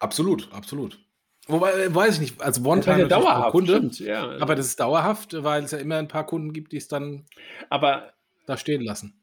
[0.00, 0.98] Absolut, absolut.
[1.46, 4.36] Wobei, äh, weiß ich nicht, als One-Time dauerhaft, Kunde, stimmt, ja.
[4.40, 7.24] aber das ist dauerhaft, weil es ja immer ein paar Kunden gibt, die es dann
[7.70, 8.12] aber,
[8.50, 9.14] da stehen lassen.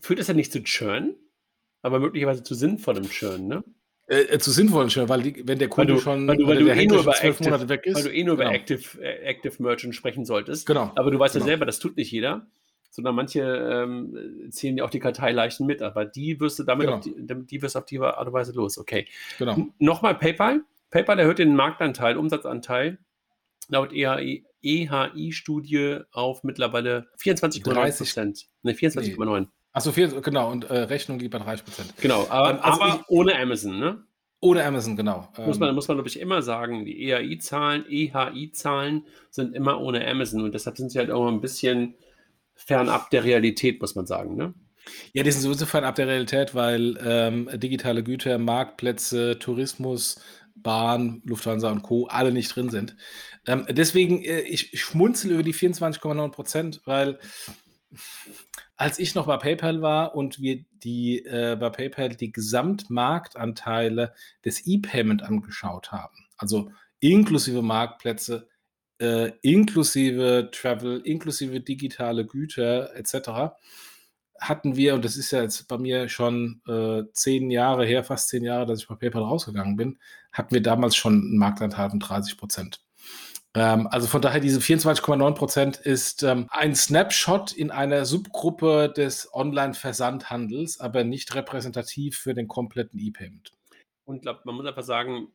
[0.00, 1.14] Führt es ja nicht zu Churn,
[1.82, 3.64] aber möglicherweise zu sinnvollem Churn, ne?
[4.08, 6.58] Äh, äh, zu sinnvollen Churn, weil die, wenn der Kunde du, schon weil du, weil
[6.58, 8.48] du eh nur über Active, weg ist, weil du eh nur genau.
[8.48, 10.66] über Active, äh, Active Merchant sprechen solltest.
[10.66, 10.90] Genau.
[10.96, 11.44] Aber du weißt genau.
[11.44, 12.46] ja selber, das tut nicht jeder
[12.90, 16.98] sondern manche ähm, zählen ja auch die Karteileichen mit, aber die wirst du damit genau.
[16.98, 18.78] auf die, die wirst auf die Art und Weise los.
[18.78, 19.06] Okay.
[19.38, 19.68] Genau.
[19.78, 20.62] Nochmal PayPal.
[20.90, 22.98] PayPal erhöht den Marktanteil, Umsatzanteil
[23.68, 23.92] laut
[24.62, 28.46] EHI-Studie auf mittlerweile 24,9 Prozent.
[28.62, 29.40] Ne, 24,9.
[29.40, 29.46] Nee.
[29.72, 31.94] Achso, genau, und äh, Rechnung liegt bei 30 Prozent.
[32.00, 34.04] Genau, aber, ähm, also aber ich, ohne Amazon, ne?
[34.40, 35.28] Ohne Amazon, genau.
[35.38, 40.06] Muss man, ähm, muss man glaube ich, immer sagen, die EHI-Zahlen, EHI-Zahlen sind immer ohne
[40.06, 41.94] Amazon und deshalb sind sie halt auch ein bisschen
[42.54, 44.36] fernab der Realität, muss man sagen.
[44.36, 44.54] Ne?
[45.12, 50.20] Ja, die sind sowieso fernab der Realität, weil ähm, digitale Güter, Marktplätze, Tourismus,
[50.54, 52.06] Bahn, Lufthansa und Co.
[52.06, 52.96] alle nicht drin sind.
[53.46, 57.18] Ähm, deswegen, äh, ich schmunzel über die 24,9 Prozent, weil
[58.76, 64.66] als ich noch bei PayPal war und wir die äh, bei PayPal die Gesamtmarktanteile des
[64.66, 68.48] E-Payment angeschaut haben, also inklusive Marktplätze,
[68.98, 73.54] äh, inklusive Travel, inklusive digitale Güter etc.,
[74.40, 78.30] hatten wir, und das ist ja jetzt bei mir schon äh, zehn Jahre her, fast
[78.30, 79.98] zehn Jahre, dass ich bei PayPal rausgegangen bin,
[80.32, 82.80] hatten wir damals schon einen Marktanteil von 30 Prozent.
[83.54, 89.28] Ähm, also von daher, diese 24,9 Prozent ist ähm, ein Snapshot in einer Subgruppe des
[89.34, 93.52] Online-Versandhandels, aber nicht repräsentativ für den kompletten E-Payment.
[94.04, 95.28] Und glaub, man muss einfach sagen,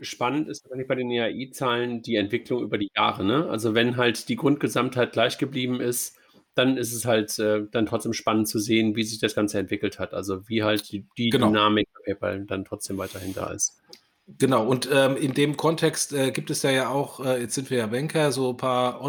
[0.00, 3.24] spannend ist bei den EAI-Zahlen die Entwicklung über die Jahre.
[3.24, 3.48] Ne?
[3.48, 6.16] Also wenn halt die Grundgesamtheit gleich geblieben ist,
[6.54, 9.98] dann ist es halt äh, dann trotzdem spannend zu sehen, wie sich das Ganze entwickelt
[9.98, 10.12] hat.
[10.12, 11.46] Also wie halt die, die genau.
[11.46, 13.80] Dynamik bei PayPal dann trotzdem weiterhin da ist.
[14.28, 17.70] Genau, und ähm, in dem Kontext äh, gibt es ja, ja auch, äh, jetzt sind
[17.70, 19.00] wir ja Banker, so ein paar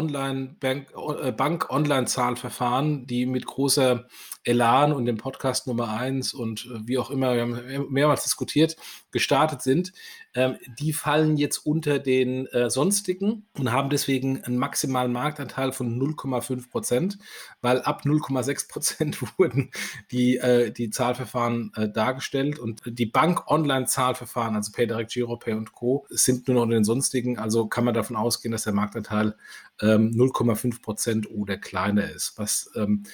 [3.02, 4.06] äh, die mit großer
[4.42, 8.76] Elan und dem Podcast Nummer eins und äh, wie auch immer, wir haben mehrmals diskutiert,
[9.12, 9.92] gestartet sind,
[10.34, 15.98] ähm, die fallen jetzt unter den äh, sonstigen und haben deswegen einen maximalen Marktanteil von
[16.00, 17.18] 0,5 Prozent,
[17.60, 19.70] weil ab 0,6 Prozent wurden
[20.10, 26.48] die, äh, die Zahlverfahren äh, dargestellt und die Bank-Online-Zahlverfahren, also PayDirect, GiroPay und Co., sind
[26.48, 27.38] nur noch in den sonstigen.
[27.38, 29.36] Also kann man davon ausgehen, dass der Marktanteil
[29.80, 33.04] ähm, 0,5 Prozent oder kleiner ist, was ähm,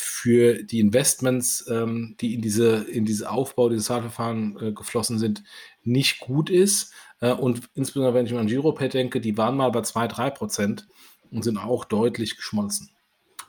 [0.00, 5.42] für die Investments, ähm, die in diese, in diese Aufbau dieses Zahlverfahren äh, geflossen sind,
[5.88, 6.92] nicht gut ist.
[7.20, 10.88] Äh, und insbesondere, wenn ich an Giropay denke, die waren mal bei 2-3 Prozent
[11.30, 12.90] und sind auch deutlich geschmolzen.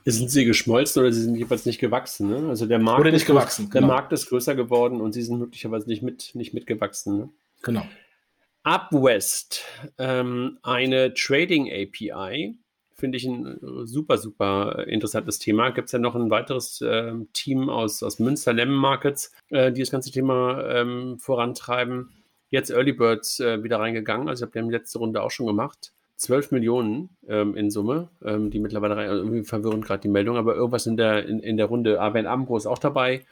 [0.06, 2.30] Sind sie geschmolzen oder sie sind jedenfalls nicht gewachsen?
[2.30, 2.48] Ne?
[2.48, 3.92] Also der Markt, oder nicht ist, gewachsen, der genau.
[3.92, 7.18] Markt ist größer geworden und sie sind möglicherweise nicht, mit, nicht mitgewachsen.
[7.18, 7.28] Ne?
[7.62, 7.86] Genau.
[8.62, 9.62] Upwest,
[9.98, 12.58] ähm, eine Trading API,
[13.00, 15.70] finde ich ein äh, super, super interessantes Thema.
[15.70, 19.80] Gibt es ja noch ein weiteres äh, Team aus, aus Münster, Lemon Markets, äh, die
[19.80, 22.10] das ganze Thema ähm, vorantreiben.
[22.50, 24.28] Jetzt Early Birds äh, wieder reingegangen.
[24.28, 25.92] Also, ich habe die letzte Runde auch schon gemacht.
[26.20, 30.36] 12 Millionen ähm, in Summe, ähm, die mittlerweile rein, also irgendwie verwirrend gerade die Meldung,
[30.36, 31.98] aber irgendwas in der, in, in der Runde.
[31.98, 33.24] ABN Ambro ist auch dabei.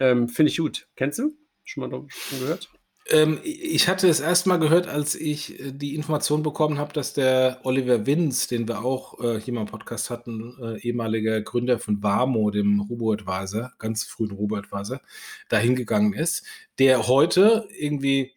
[0.00, 0.88] Ähm, finde ich gut.
[0.96, 1.30] Kennst du?
[1.62, 2.68] Schon mal schon gehört?
[3.10, 7.14] Ähm, ich hatte es erst mal gehört, als ich äh, die Information bekommen habe, dass
[7.14, 11.78] der Oliver Winz, den wir auch äh, hier mal im Podcast hatten, äh, ehemaliger Gründer
[11.78, 15.00] von Warmo, dem Robo-Advisor, ganz frühen Robo-Advisor,
[15.48, 16.44] da hingegangen ist,
[16.78, 18.32] der heute irgendwie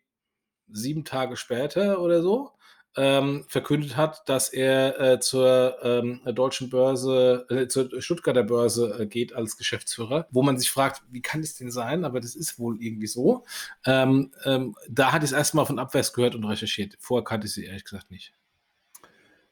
[0.71, 2.51] sieben Tage später oder so
[2.97, 9.05] ähm, verkündet hat, dass er äh, zur ähm, deutschen Börse, äh, zur Stuttgarter Börse äh,
[9.05, 12.05] geht als Geschäftsführer, wo man sich fragt, wie kann das denn sein?
[12.05, 13.43] Aber das ist wohl irgendwie so.
[13.85, 16.95] Ähm, ähm da ich es erstmal von abwärts gehört und recherchiert.
[16.99, 18.33] Vorher kannte ich sie ehrlich gesagt nicht.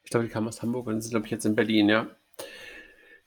[0.04, 2.08] Ich glaube, die kam aus Hamburg und sind, glaube ich, jetzt in Berlin, ja.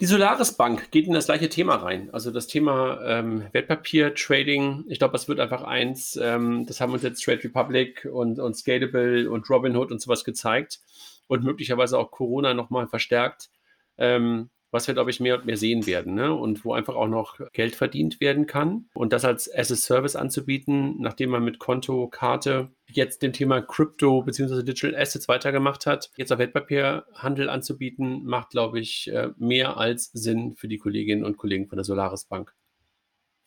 [0.02, 2.10] Die Solaris Bank geht in das gleiche Thema rein.
[2.12, 4.84] Also das Thema ähm, Wertpapier, Trading.
[4.88, 6.18] Ich glaube, das wird einfach eins.
[6.20, 10.80] Ähm, das haben uns jetzt Trade Republic und, und Scalable und Robinhood und sowas gezeigt
[11.28, 13.48] und möglicherweise auch Corona nochmal verstärkt.
[13.96, 16.34] Ähm, was wir, glaube ich, mehr und mehr sehen werden ne?
[16.34, 18.88] und wo einfach auch noch Geld verdient werden kann.
[18.94, 23.60] Und das als as a Service anzubieten, nachdem man mit Konto, Karte jetzt dem Thema
[23.60, 24.62] Crypto bzw.
[24.62, 30.54] Digital Assets weitergemacht hat, jetzt auf Wertpapierhandel anzubieten, macht, glaube ich, äh, mehr als Sinn
[30.56, 32.54] für die Kolleginnen und Kollegen von der Solaris Bank.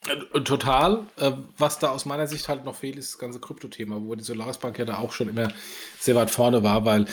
[0.08, 1.06] Äh, total.
[1.18, 4.24] Äh, was da aus meiner Sicht halt noch fehlt, ist das ganze Krypto-Thema, wo die
[4.24, 5.52] Solaris Bank ja da auch schon immer
[6.00, 7.06] sehr weit vorne war, weil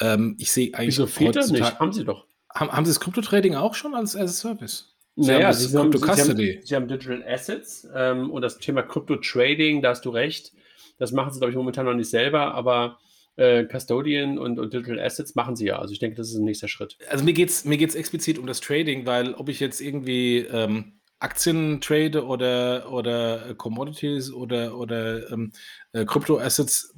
[0.00, 0.88] ähm, ich sehe eigentlich.
[0.88, 1.78] Wieso fehlt das nicht?
[1.78, 2.26] Haben sie doch.
[2.54, 4.96] Haben, haben Sie das Krypto-Trading auch schon als, as a Service?
[5.16, 8.82] Sie naja, haben Sie, haben, Sie, haben, Sie haben Digital Assets ähm, und das Thema
[8.82, 10.52] Krypto-Trading, da hast du recht.
[10.98, 12.98] Das machen Sie, glaube ich, momentan noch nicht selber, aber
[13.36, 15.78] äh, Custodian und, und, Digital Assets machen Sie ja.
[15.78, 16.96] Also ich denke, das ist ein nächster Schritt.
[17.08, 20.38] Also mir geht es mir geht's explizit um das Trading, weil ob ich jetzt irgendwie
[20.38, 25.52] ähm, Aktien trade oder, oder Commodities oder, oder ähm,
[25.92, 26.94] äh, Krypto-Assets,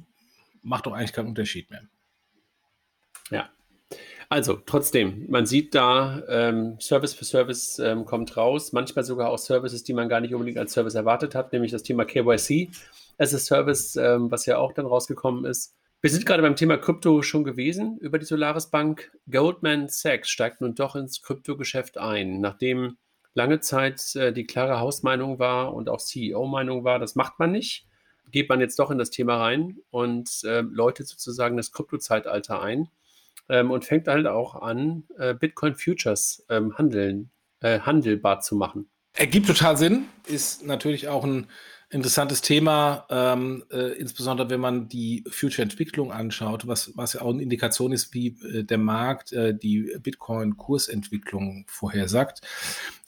[0.61, 1.83] macht doch eigentlich keinen Unterschied mehr.
[3.29, 3.49] Ja,
[4.33, 9.37] also trotzdem, man sieht da, ähm, Service für Service ähm, kommt raus, manchmal sogar auch
[9.37, 12.71] Services, die man gar nicht unbedingt als Service erwartet hat, nämlich das Thema KYC
[13.19, 15.75] as a Service, ähm, was ja auch dann rausgekommen ist.
[16.01, 19.11] Wir sind gerade beim Thema Krypto schon gewesen über die Solaris Bank.
[19.29, 22.97] Goldman Sachs steigt nun doch ins Kryptogeschäft ein, nachdem
[23.35, 27.85] lange Zeit äh, die klare Hausmeinung war und auch CEO-Meinung war, das macht man nicht.
[28.31, 32.89] Geht man jetzt doch in das Thema rein und äh, läutet sozusagen das Kryptozeitalter ein
[33.49, 38.89] ähm, und fängt halt auch an, äh, Bitcoin Futures ähm, handeln, äh, handelbar zu machen.
[39.15, 41.47] Ergibt total Sinn, ist natürlich auch ein
[41.93, 47.43] interessantes Thema, ähm, äh, insbesondere wenn man die Future-Entwicklung anschaut, was, was ja auch eine
[47.43, 52.41] Indikation ist, wie äh, der Markt äh, die Bitcoin-Kursentwicklung vorhersagt.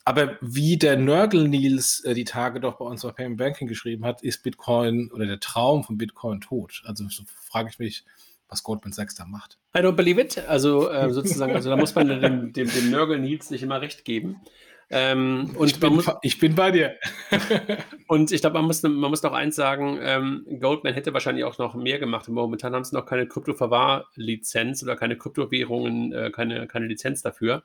[0.08, 4.06] Aber wie der Nörgel Nils äh, die Tage doch bei uns auf Payment Banking geschrieben
[4.06, 6.84] hat, ist Bitcoin oder der Traum von Bitcoin tot.
[6.86, 8.06] Also so frage ich mich,
[8.50, 9.58] was Goldman Sachs da macht.
[9.76, 10.48] I don't believe it.
[10.48, 14.06] Also äh, sozusagen, also da muss man dem, dem, dem Nörgel Nils nicht immer recht
[14.06, 14.42] geben.
[14.90, 16.96] Ähm, und ich bin, muss, ich bin, bei dir.
[18.08, 21.58] und ich glaube, man muss, man muss noch eins sagen, ähm, Goldman hätte wahrscheinlich auch
[21.58, 22.30] noch mehr gemacht.
[22.30, 27.64] Momentan haben sie noch keine Kryptoverwahrlizenz oder keine Kryptowährungen, äh, keine, keine Lizenz dafür.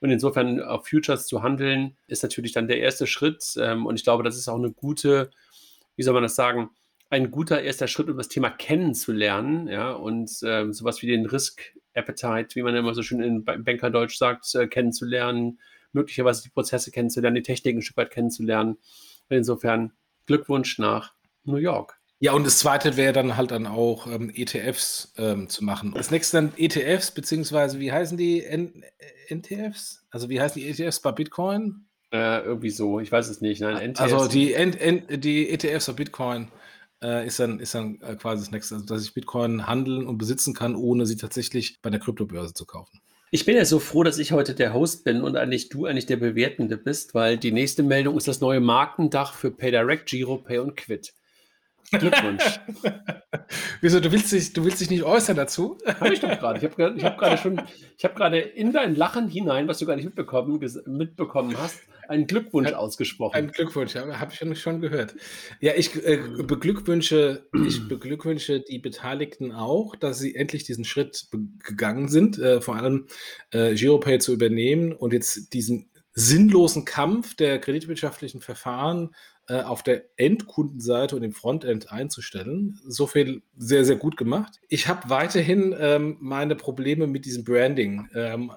[0.00, 3.54] Und insofern auf Futures zu handeln, ist natürlich dann der erste Schritt.
[3.58, 5.30] Ähm, und ich glaube, das ist auch eine gute,
[5.96, 6.70] wie soll man das sagen,
[7.14, 11.60] ein guter erster Schritt, um das Thema kennenzulernen, ja, und äh, sowas wie den Risk
[11.94, 15.60] Appetite, wie man immer so schön in Bankerdeutsch sagt, äh, kennenzulernen,
[15.92, 18.78] möglicherweise die Prozesse kennenzulernen, die Techniken ein Stück weit kennenzulernen.
[19.28, 19.92] Insofern
[20.26, 21.98] Glückwunsch nach New York.
[22.18, 25.92] Ja, und das zweite wäre dann halt dann auch ähm, ETFs ähm, zu machen.
[25.94, 28.82] Das nächste dann ETFs, beziehungsweise wie heißen die N
[29.28, 30.04] NTFs?
[30.10, 31.86] Also wie heißen die ETFs bei Bitcoin?
[32.12, 33.60] Äh, irgendwie so, ich weiß es nicht.
[33.60, 34.00] Nein, NTFs.
[34.00, 36.48] Also die, N N die ETFs bei Bitcoin
[37.04, 40.16] äh, ist dann, ist dann äh, quasi das nächste, also dass ich Bitcoin handeln und
[40.18, 43.00] besitzen kann, ohne sie tatsächlich bei der Kryptobörse zu kaufen.
[43.30, 46.06] Ich bin ja so froh, dass ich heute der Host bin und eigentlich du eigentlich
[46.06, 50.76] der Bewertende bist, weil die nächste Meldung ist das neue Markendach für PayDirect, GiroPay und
[50.76, 51.12] Quid.
[51.90, 52.60] Glückwunsch.
[53.80, 55.78] Wieso, du willst, dich, du willst dich nicht äußern dazu?
[56.00, 56.58] Habe ich doch gerade.
[56.58, 57.60] Ich habe hab gerade schon,
[57.98, 62.26] ich habe gerade in dein Lachen hinein, was du gar nicht mitbekommen, mitbekommen hast, einen
[62.26, 63.34] Glückwunsch ausgesprochen.
[63.34, 65.14] Ein Glückwunsch, ja, habe ich schon, schon gehört.
[65.60, 71.28] Ja, ich äh, beglückwünsche, ich beglückwünsche die Beteiligten auch, dass sie endlich diesen Schritt
[71.62, 73.06] gegangen sind, äh, vor allem
[73.50, 79.10] äh, GeoPay zu übernehmen und jetzt diesen sinnlosen Kampf der kreditwirtschaftlichen Verfahren
[79.48, 82.80] äh, auf der Endkundenseite und im Frontend einzustellen.
[82.86, 84.60] So viel sehr, sehr gut gemacht.
[84.68, 88.08] Ich habe weiterhin ähm, meine Probleme mit diesem Branding.
[88.14, 88.52] Ähm,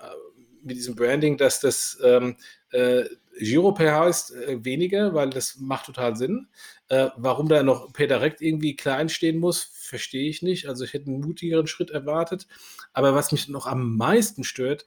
[0.63, 2.38] mit diesem Branding, dass das ähm,
[2.71, 3.05] äh,
[3.39, 6.47] Giropay heißt äh, weniger, weil das macht total Sinn.
[6.89, 10.67] Äh, warum da noch PayDirect irgendwie klein stehen muss, verstehe ich nicht.
[10.67, 12.47] Also ich hätte einen mutigeren Schritt erwartet.
[12.93, 14.86] Aber was mich noch am meisten stört,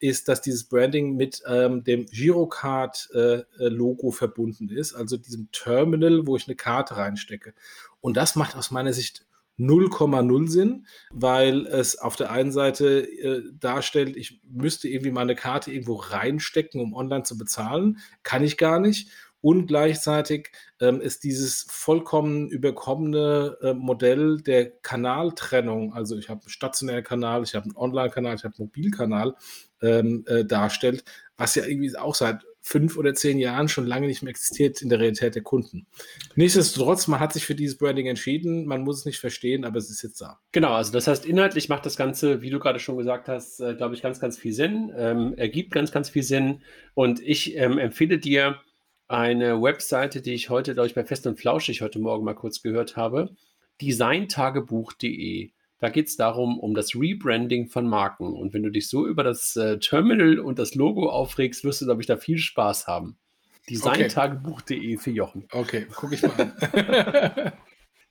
[0.00, 6.36] ist, dass dieses Branding mit ähm, dem Girocard-Logo äh, verbunden ist, also diesem Terminal, wo
[6.36, 7.54] ich eine Karte reinstecke.
[8.00, 9.26] Und das macht aus meiner Sicht
[9.58, 15.72] 0,0 Sinn, weil es auf der einen Seite äh, darstellt, ich müsste irgendwie meine Karte
[15.72, 17.98] irgendwo reinstecken, um online zu bezahlen.
[18.22, 19.10] Kann ich gar nicht.
[19.40, 26.48] Und gleichzeitig ähm, ist dieses vollkommen überkommene äh, Modell der Kanaltrennung, also ich habe einen
[26.48, 29.36] stationären Kanal, ich habe einen Online-Kanal, ich habe einen Mobilkanal,
[29.80, 31.04] ähm, äh, darstellt,
[31.36, 34.90] was ja irgendwie auch seit fünf oder zehn Jahren schon lange nicht mehr existiert in
[34.90, 35.86] der Realität der Kunden.
[36.36, 39.90] Nichtsdestotrotz, man hat sich für dieses Branding entschieden, man muss es nicht verstehen, aber es
[39.90, 40.38] ist jetzt da.
[40.52, 43.74] Genau, also das heißt, inhaltlich macht das Ganze, wie du gerade schon gesagt hast, äh,
[43.74, 46.62] glaube ich, ganz, ganz viel Sinn, ähm, ergibt ganz, ganz viel Sinn
[46.94, 48.60] und ich ähm, empfehle dir
[49.08, 52.62] eine Webseite, die ich heute, glaube ich, bei Fest und Flauschig heute Morgen mal kurz
[52.62, 53.30] gehört habe,
[53.80, 55.52] designtagebuch.de.
[55.80, 58.32] Da geht es darum, um das Rebranding von Marken.
[58.34, 61.84] Und wenn du dich so über das äh, Terminal und das Logo aufregst, wirst du,
[61.84, 63.16] glaube ich, da viel Spaß haben.
[63.70, 65.46] Designtagebuch.de für Jochen.
[65.52, 67.52] Okay, gucke ich mal an.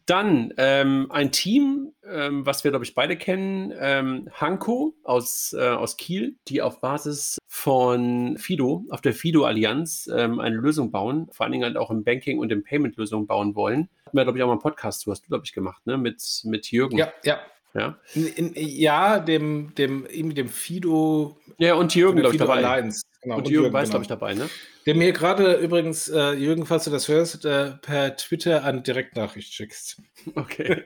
[0.05, 5.67] Dann ähm, ein Team, ähm, was wir, glaube ich, beide kennen, ähm, Hanko aus, äh,
[5.67, 11.43] aus Kiel, die auf Basis von Fido, auf der Fido-Allianz, ähm, eine Lösung bauen, vor
[11.43, 13.89] allen Dingen halt auch im Banking und im Payment-Lösung bauen wollen.
[14.05, 15.97] Hatten wir, glaube ich, auch mal einen Podcast zu, hast du, glaube ich, gemacht, ne?
[15.97, 16.97] Mit, mit Jürgen.
[16.97, 17.41] Ja, ja.
[17.77, 21.37] Ja, in, in, ja dem, dem, irgendwie dem Fido.
[21.59, 22.55] Ja, und Jürgen, glaube ich, dabei.
[22.55, 23.03] Alliance.
[23.21, 23.91] Genau, und, und Jürgen, Jürgen weiß, genau.
[23.91, 24.49] glaube ich, dabei, ne?
[24.87, 29.53] Der mir gerade übrigens, äh, Jürgen, falls du das hörst, äh, per Twitter eine Direktnachricht
[29.53, 30.01] schickst.
[30.33, 30.83] Okay.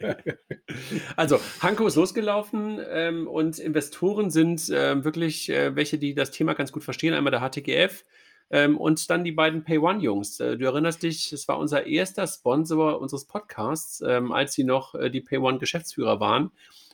[1.15, 6.71] also, Hanko ist losgelaufen ähm, und Investoren sind äh, wirklich welche, die das Thema ganz
[6.71, 7.13] gut verstehen.
[7.13, 8.04] Einmal der HTGF
[8.51, 10.39] ähm, und dann die beiden Pay-One-Jungs.
[10.39, 14.93] Äh, du erinnerst dich, es war unser erster Sponsor unseres Podcasts, ähm, als sie noch
[14.93, 16.51] äh, die Pay-One-Geschäftsführer waren.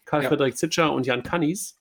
[0.08, 0.58] Karl-Frederik ja.
[0.58, 1.80] Zitscher und Jan Kannis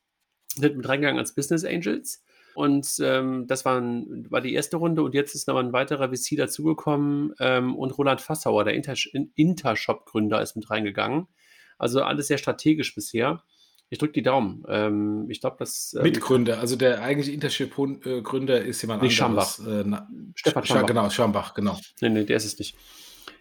[0.55, 2.23] sind mit reingegangen als Business Angels.
[2.55, 6.09] Und ähm, das war, ein, war, die erste Runde und jetzt ist noch ein weiterer
[6.09, 8.95] VC dazugekommen ähm, und Roland Fassauer, der Inter
[9.35, 11.29] Intershop-Gründer, ist mit reingegangen.
[11.77, 13.43] Also alles sehr strategisch bisher.
[13.91, 14.65] Ich drücke die Daumen.
[14.69, 15.95] Ähm, ich glaube, das.
[15.99, 19.57] Ähm, Mitgründer, also der eigentliche Intership-Gründer ist jemand nicht anderes.
[19.57, 19.81] Schambach.
[19.81, 20.87] Äh, na, Stefan Schambach.
[20.87, 21.79] Genau, Schambach, genau.
[22.01, 22.75] Nee, nee, der ist es nicht.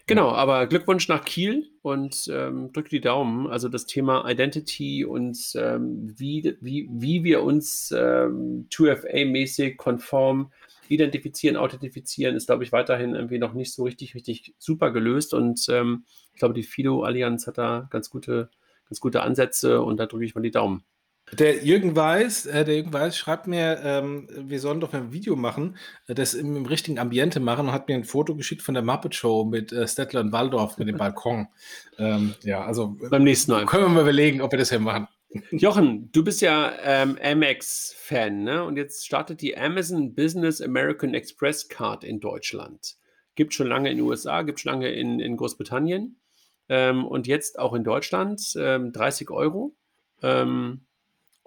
[0.06, 3.48] Genau, aber Glückwunsch nach Kiel und ähm, drückt die Daumen.
[3.48, 10.52] Also das Thema Identity und ähm, wie, wie, wie wir uns ähm, 2FA-mäßig konform
[10.88, 15.34] identifizieren, authentifizieren, ist, glaube ich, weiterhin irgendwie noch nicht so richtig, richtig super gelöst.
[15.34, 18.50] Und ähm, ich glaube, die Fido-Allianz hat da ganz gute,
[18.88, 20.84] ganz gute Ansätze und da drücke ich mal die Daumen.
[21.32, 25.34] Der Jürgen Weiß, äh, der Jürgen Weiß schreibt mir, ähm, wir sollen doch ein Video
[25.34, 28.74] machen, äh, das im, im, richtigen Ambiente machen und hat mir ein Foto geschickt von
[28.74, 31.48] der Muppet Show mit äh, Stettler und Waldorf mit dem Balkon.
[31.98, 35.08] Ähm, ja, also beim nächsten Mal können wir mal überlegen, ob wir das hier machen.
[35.50, 38.64] Jochen, du bist ja ähm, Amex-Fan, ne?
[38.64, 42.96] Und jetzt startet die Amazon Business American Express Card in Deutschland.
[43.34, 46.20] Gibt schon lange in den USA, gibt schon lange in, in Großbritannien
[46.68, 49.74] ähm, und jetzt auch in Deutschland 30 ähm, Euro.
[50.22, 50.85] Ähm,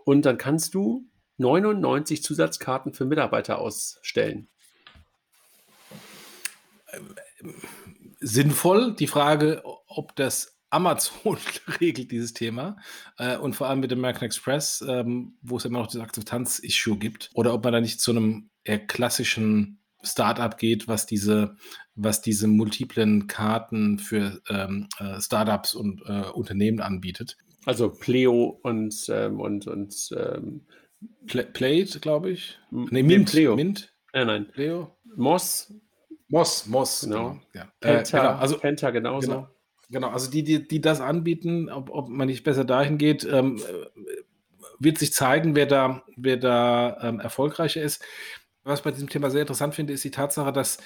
[0.10, 4.50] und dann kannst du 99 Zusatzkarten für Mitarbeiter ausstellen.
[8.20, 8.96] Sinnvoll.
[8.96, 11.38] Die Frage, ob das Amazon
[11.80, 12.78] regelt dieses Thema
[13.20, 16.98] äh, und vor allem mit dem American Express, ähm, wo es immer noch das Akzeptanz-Issue
[16.98, 21.56] gibt, oder ob man da nicht zu einem eher klassischen Startup geht, was diese,
[21.94, 27.38] was diese multiplen Karten für ähm, äh, Startups und äh, Unternehmen anbietet.
[27.70, 30.62] Also Pleo und, ähm, und, und ähm,
[31.28, 32.58] Pl Plate, glaube ich.
[32.72, 33.30] Nee, Mint.
[33.30, 33.56] Pleo.
[33.56, 33.94] Mint.
[34.12, 34.48] Nein, nein.
[34.48, 34.98] Pleo.
[35.16, 35.72] Moss.
[36.30, 37.02] Moss, Moss.
[37.02, 37.18] Genau.
[37.18, 37.42] genau.
[37.54, 37.72] Ja.
[37.80, 38.40] Penta, äh, genau.
[38.40, 39.28] Also, Penta genauso.
[39.28, 39.48] Genau.
[39.92, 43.62] Genau, also die, die, die das anbieten, ob, ob man nicht besser dahin geht, ähm,
[44.80, 48.04] wird sich zeigen, wer da, wer da ähm, erfolgreicher ist.
[48.64, 50.80] Was ich bei diesem Thema sehr interessant finde, ist die Tatsache, dass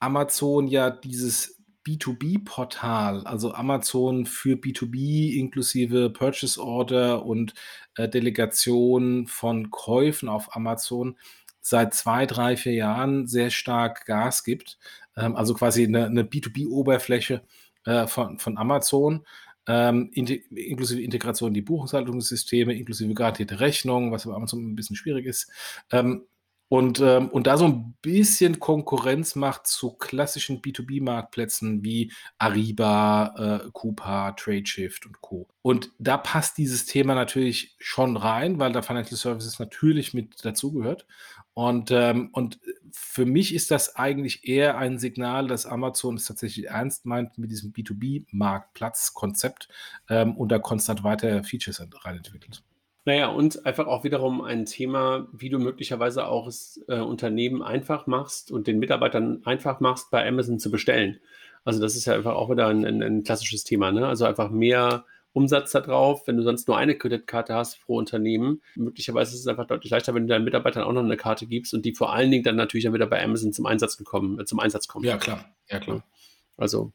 [0.00, 1.55] Amazon ja dieses
[1.86, 7.54] B2B-Portal, also Amazon für B2B inklusive Purchase Order und
[7.96, 11.16] äh, Delegation von Käufen auf Amazon
[11.60, 14.78] seit zwei, drei, vier Jahren sehr stark Gas gibt.
[15.16, 17.42] Ähm, also quasi eine, eine B2B-Oberfläche
[17.84, 19.24] äh, von, von Amazon.
[19.68, 24.96] Ähm, in, inklusive Integration in die Buchungshaltungssysteme, inklusive garantierte Rechnungen, was bei Amazon ein bisschen
[24.96, 25.50] schwierig ist.
[25.90, 26.26] Ähm,
[26.68, 33.70] und, ähm, und da so ein bisschen Konkurrenz macht zu klassischen B2B-Marktplätzen wie Ariba, äh,
[33.72, 35.46] Coupa, Tradeshift und Co.
[35.62, 41.06] Und da passt dieses Thema natürlich schon rein, weil da Financial Services natürlich mit dazugehört.
[41.54, 42.58] Und, ähm, und
[42.92, 47.50] für mich ist das eigentlich eher ein Signal, dass Amazon es tatsächlich ernst meint mit
[47.50, 49.68] diesem B2B-Marktplatz-Konzept
[50.10, 52.62] ähm, und da konstant weiter Features rein entwickelt.
[53.06, 58.08] Naja, und einfach auch wiederum ein Thema, wie du möglicherweise auch das äh, Unternehmen einfach
[58.08, 61.20] machst und den Mitarbeitern einfach machst, bei Amazon zu bestellen.
[61.64, 63.92] Also das ist ja einfach auch wieder ein, ein, ein klassisches Thema.
[63.92, 64.08] Ne?
[64.08, 68.60] Also einfach mehr Umsatz da drauf, wenn du sonst nur eine Kreditkarte hast pro Unternehmen.
[68.74, 71.74] Möglicherweise ist es einfach deutlich leichter, wenn du deinen Mitarbeitern auch noch eine Karte gibst
[71.74, 74.46] und die vor allen Dingen dann natürlich dann wieder bei Amazon zum Einsatz gekommen, äh,
[74.46, 75.04] zum Einsatz kommt.
[75.04, 75.44] Ja, klar.
[75.70, 76.02] Ja, klar.
[76.56, 76.92] Also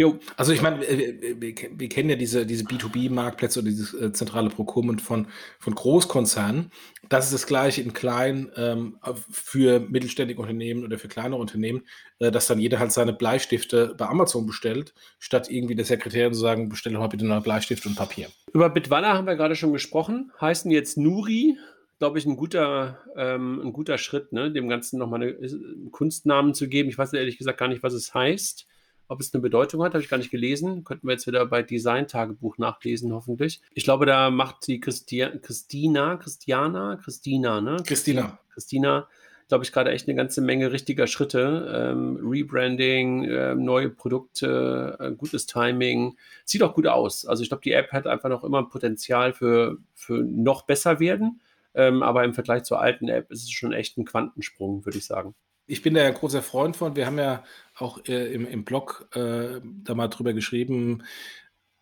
[0.00, 0.18] Jo.
[0.36, 4.48] Also ich meine, wir, wir, wir, kennen ja diese, diese B2B-Marktplätze oder dieses äh, zentrale
[4.48, 5.26] Procurement von,
[5.58, 6.72] von Großkonzernen.
[7.10, 8.96] Das ist das gleiche in klein ähm,
[9.30, 11.82] für mittelständige Unternehmen oder für kleinere Unternehmen,
[12.18, 16.40] äh, dass dann jeder halt seine Bleistifte bei Amazon bestellt, statt irgendwie der Sekretärin zu
[16.40, 18.28] sagen, bestelle mal bitte noch Bleistift und Papier.
[18.54, 21.58] Über Bitwalla haben wir gerade schon gesprochen, heißen jetzt Nuri,
[21.98, 24.50] glaube ich, ein guter, ähm, ein guter Schritt, ne?
[24.50, 26.88] dem Ganzen nochmal einen äh, Kunstnamen zu geben.
[26.88, 28.66] Ich weiß ehrlich gesagt gar nicht, was es heißt.
[29.10, 30.84] Ob es eine Bedeutung hat, habe ich gar nicht gelesen.
[30.84, 33.60] Könnten wir jetzt wieder bei Design-Tagebuch nachlesen, hoffentlich.
[33.74, 37.78] Ich glaube, da macht die Christi Christina, Christiana, Christina, ne?
[37.84, 38.38] Christina.
[38.54, 39.08] Christina,
[39.48, 41.90] glaube ich, gerade echt eine ganze Menge richtiger Schritte.
[41.92, 46.16] Ähm, Rebranding, äh, neue Produkte, äh, gutes Timing.
[46.44, 47.26] Sieht auch gut aus.
[47.26, 51.40] Also ich glaube, die App hat einfach noch immer Potenzial für, für noch besser werden.
[51.74, 55.06] Ähm, aber im Vergleich zur alten App ist es schon echt ein Quantensprung, würde ich
[55.06, 55.34] sagen
[55.70, 56.96] ich bin da ja ein großer Freund von.
[56.96, 57.44] Wir haben ja
[57.76, 61.04] auch äh, im, im Blog äh, da mal drüber geschrieben,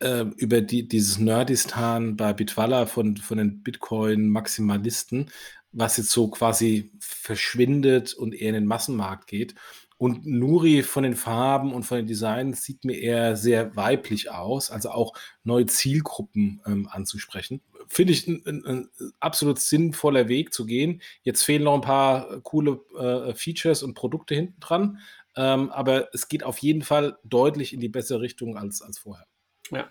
[0.00, 5.30] äh, über die, dieses Nerdistan bei Bitwalla von, von den Bitcoin-Maximalisten,
[5.72, 9.54] was jetzt so quasi verschwindet und eher in den Massenmarkt geht.
[9.98, 14.70] Und Nuri von den Farben und von den Designs sieht mir eher sehr weiblich aus,
[14.70, 17.60] also auch neue Zielgruppen ähm, anzusprechen.
[17.88, 18.88] Finde ich ein, ein, ein,
[19.18, 21.02] absolut sinnvoller Weg zu gehen.
[21.22, 24.98] Jetzt fehlen noch ein paar coole äh, Features und Produkte hinten dran,
[25.34, 29.26] ähm, aber es geht auf jeden Fall deutlich in die bessere Richtung als, als vorher.
[29.72, 29.88] Ja.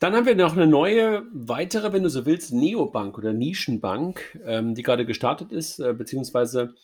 [0.00, 4.74] Dann haben wir noch eine neue, weitere, wenn du so willst, Neobank oder Nischenbank, ähm,
[4.74, 6.74] die gerade gestartet ist, äh, beziehungsweise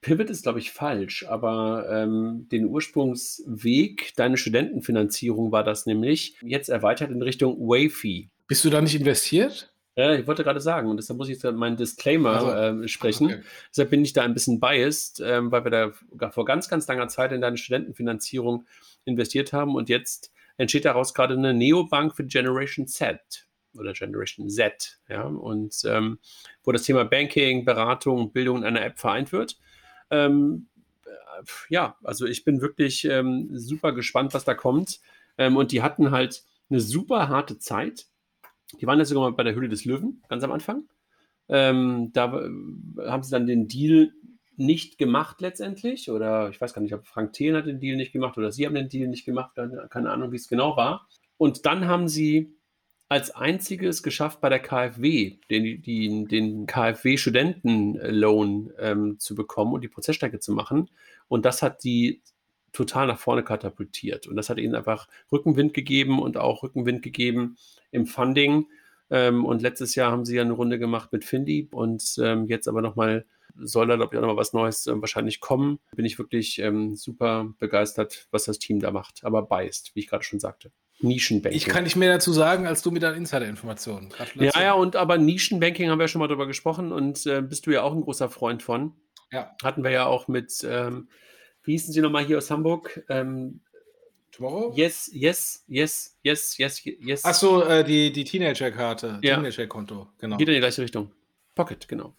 [0.00, 6.68] Pivot ist, glaube ich, falsch, aber ähm, den Ursprungsweg, deine Studentenfinanzierung war das nämlich, jetzt
[6.68, 8.28] erweitert in Richtung Wayfee.
[8.46, 9.72] Bist du da nicht investiert?
[9.96, 13.26] Ja, ich wollte gerade sagen, und deshalb muss ich jetzt meinen Disclaimer also, äh, sprechen.
[13.26, 13.40] Okay.
[13.70, 17.08] Deshalb bin ich da ein bisschen biased, ähm, weil wir da vor ganz, ganz langer
[17.08, 18.66] Zeit in deine Studentenfinanzierung
[19.04, 24.98] investiert haben und jetzt entsteht daraus gerade eine Neobank für Generation Z oder Generation Z,
[25.08, 26.18] ja, und ähm,
[26.64, 29.58] wo das Thema Banking, Beratung, Bildung in einer App vereint wird.
[30.10, 30.66] Ähm,
[31.68, 35.00] ja, also ich bin wirklich ähm, super gespannt, was da kommt.
[35.38, 38.06] Ähm, und die hatten halt eine super harte Zeit.
[38.80, 40.84] Die waren ja sogar mal bei der Höhle des Löwen, ganz am Anfang.
[41.48, 44.12] Ähm, da haben sie dann den Deal
[44.56, 46.10] nicht gemacht letztendlich.
[46.10, 48.66] Oder ich weiß gar nicht, ob Frank Thelen hat den Deal nicht gemacht oder sie
[48.66, 49.52] haben den Deal nicht gemacht.
[49.88, 51.08] Keine Ahnung, wie es genau war.
[51.38, 52.54] Und dann haben sie
[53.10, 59.88] als einziges geschafft, bei der KfW den, den, den KfW-Studentenloan ähm, zu bekommen und die
[59.88, 60.88] Prozessstrecke zu machen.
[61.26, 62.22] Und das hat die
[62.72, 64.28] total nach vorne katapultiert.
[64.28, 67.56] Und das hat ihnen einfach Rückenwind gegeben und auch Rückenwind gegeben
[67.90, 68.68] im Funding.
[69.10, 72.68] Ähm, und letztes Jahr haben sie ja eine Runde gemacht mit Findy und ähm, jetzt
[72.68, 75.80] aber nochmal soll da, glaube ich, auch nochmal was Neues äh, wahrscheinlich kommen.
[75.96, 79.24] Bin ich wirklich ähm, super begeistert, was das Team da macht.
[79.24, 80.70] Aber beißt, wie ich gerade schon sagte.
[81.02, 81.56] Nischenbanking.
[81.56, 84.10] Ich kann nicht mehr dazu sagen, als du mit deinen Insider-Informationen.
[84.34, 87.70] Ja, ja, und aber Nischenbanking haben wir schon mal drüber gesprochen und äh, bist du
[87.70, 88.92] ja auch ein großer Freund von.
[89.32, 89.54] Ja.
[89.62, 91.08] Hatten wir ja auch mit, ähm,
[91.62, 93.04] wie hießen sie nochmal hier aus Hamburg?
[93.08, 93.60] Ähm,
[94.32, 94.72] Tomorrow?
[94.76, 97.22] Yes, yes, yes, yes, yes, yes.
[97.24, 99.36] Ach so, äh, die, die Teenager-Karte, ja.
[99.36, 100.36] Teenager-Konto, genau.
[100.36, 101.10] Geht in die gleiche Richtung.
[101.54, 102.14] Pocket, genau.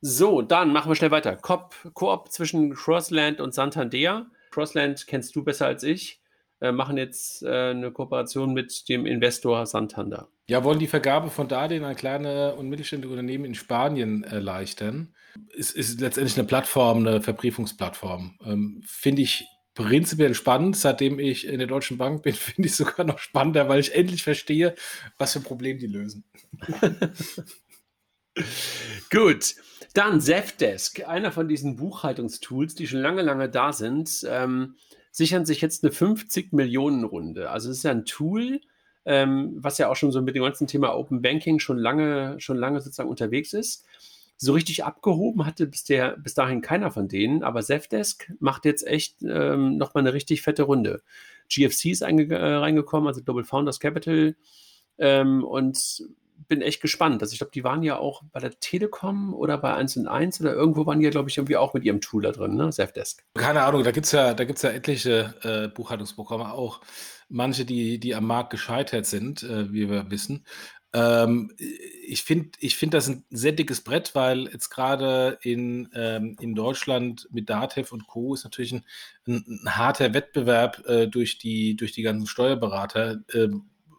[0.00, 1.36] So, dann machen wir schnell weiter.
[1.36, 4.26] Koop zwischen Crossland und Santander.
[4.50, 6.20] Crossland kennst du besser als ich.
[6.60, 10.28] Äh, machen jetzt äh, eine Kooperation mit dem Investor Santander.
[10.48, 15.14] Ja, wollen die Vergabe von Darlehen an kleine und mittelständische Unternehmen in Spanien erleichtern.
[15.58, 18.38] Es ist letztendlich eine Plattform, eine Verbriefungsplattform.
[18.44, 20.76] Ähm, finde ich prinzipiell spannend.
[20.76, 23.94] Seitdem ich in der Deutschen Bank bin, finde ich es sogar noch spannender, weil ich
[23.94, 24.74] endlich verstehe,
[25.18, 26.24] was für ein Problem die lösen.
[29.10, 29.54] Gut,
[29.94, 34.26] dann Zefdesk, einer von diesen Buchhaltungstools, die schon lange, lange da sind.
[34.28, 34.76] Ähm,
[35.16, 37.48] sichern sich jetzt eine 50 Millionen Runde.
[37.48, 38.60] Also es ist ja ein Tool,
[39.06, 42.58] ähm, was ja auch schon so mit dem ganzen Thema Open Banking schon lange, schon
[42.58, 43.86] lange sozusagen unterwegs ist.
[44.36, 48.86] So richtig abgehoben hatte bis, der, bis dahin keiner von denen, aber Zefdesk macht jetzt
[48.86, 51.00] echt ähm, nochmal eine richtig fette Runde.
[51.48, 54.36] GFC ist äh, reingekommen, also Global Founders Capital,
[54.98, 56.04] ähm, und
[56.48, 57.22] bin echt gespannt.
[57.22, 60.40] Also ich glaube, die waren ja auch bei der Telekom oder bei 1 und 1
[60.40, 62.72] oder irgendwo waren die ja, glaube ich, irgendwie auch mit ihrem Tool da drin, ne?
[62.72, 63.24] Safdesk.
[63.34, 66.80] Keine Ahnung, da gibt es ja, ja etliche äh, Buchhaltungsprogramme auch.
[67.28, 70.44] Manche, die, die am Markt gescheitert sind, äh, wie wir wissen.
[70.96, 76.36] Ähm, ich finde ich find das ein sehr dickes Brett, weil jetzt gerade in, ähm,
[76.40, 78.32] in Deutschland mit Datev und Co.
[78.32, 78.84] ist natürlich ein,
[79.26, 83.18] ein, ein harter Wettbewerb äh, durch, die, durch die ganzen Steuerberater.
[83.32, 83.48] Äh,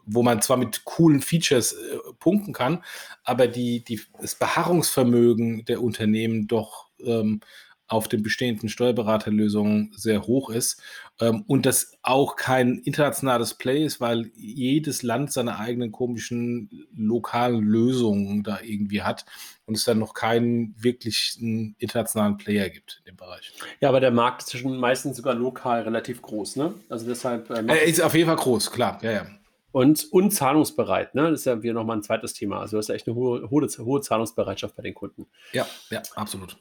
[0.07, 2.83] wo man zwar mit coolen Features äh, punkten kann,
[3.23, 7.41] aber die, die, das Beharrungsvermögen der Unternehmen doch ähm,
[7.87, 10.81] auf den bestehenden Steuerberaterlösungen sehr hoch ist
[11.21, 17.61] ähm, und das auch kein internationales Play ist, weil jedes Land seine eigenen komischen lokalen
[17.61, 19.25] Lösungen da irgendwie hat
[19.65, 23.53] und es dann noch keinen wirklichen internationalen Player gibt in dem Bereich.
[23.79, 26.73] Ja, aber der Markt ist zwischen meistens sogar lokal relativ groß, ne?
[26.89, 27.49] Also deshalb.
[27.49, 29.27] Äh, er ist auf jeden Fall groß, klar, ja, ja.
[29.71, 31.29] Und unzahlungsbereit, ne?
[31.29, 32.59] Das ist ja wieder nochmal ein zweites Thema.
[32.59, 35.27] Also, das ist ja echt eine hohe, hohe, hohe Zahlungsbereitschaft bei den Kunden.
[35.51, 36.57] Ja, ja, absolut.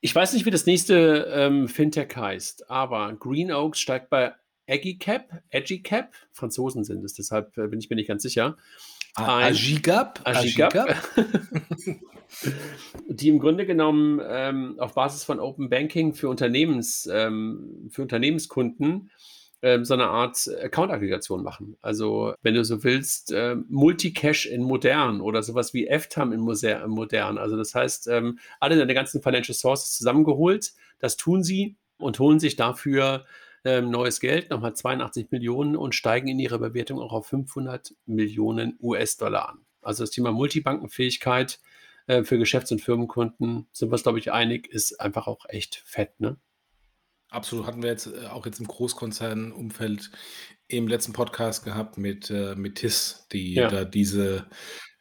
[0.00, 4.32] Ich weiß nicht, wie das nächste ähm, Fintech heißt, aber Green Oaks steigt bei
[4.68, 8.56] Agicap, Agicap, Franzosen sind es, deshalb äh, bin ich mir nicht ganz sicher.
[9.14, 10.20] Agicap?
[10.24, 10.94] Agicap.
[13.08, 19.10] die im Grunde genommen ähm, auf Basis von Open Banking für Unternehmens, ähm, für Unternehmenskunden
[19.62, 21.76] ähm, so eine Art Account-Aggregation machen.
[21.80, 27.38] Also, wenn du so willst, äh, Multicash in modern oder sowas wie FTAM in modern.
[27.38, 30.72] Also, das heißt, ähm, alle deine ganzen Financial Sources zusammengeholt.
[30.98, 33.24] Das tun sie und holen sich dafür
[33.64, 38.78] ähm, neues Geld, nochmal 82 Millionen und steigen in ihrer Bewertung auch auf 500 Millionen
[38.80, 39.58] US-Dollar an.
[39.82, 41.60] Also das Thema Multibankenfähigkeit
[42.06, 45.82] äh, für Geschäfts- und Firmenkunden, sind wir uns, glaube ich, einig, ist einfach auch echt
[45.84, 46.18] fett.
[46.20, 46.36] Ne?
[47.30, 50.10] Absolut, hatten wir jetzt äh, auch jetzt im Großkonzernumfeld
[50.68, 53.68] im letzten Podcast gehabt mit, äh, mit TIS, die Ja.
[53.68, 54.46] da diese,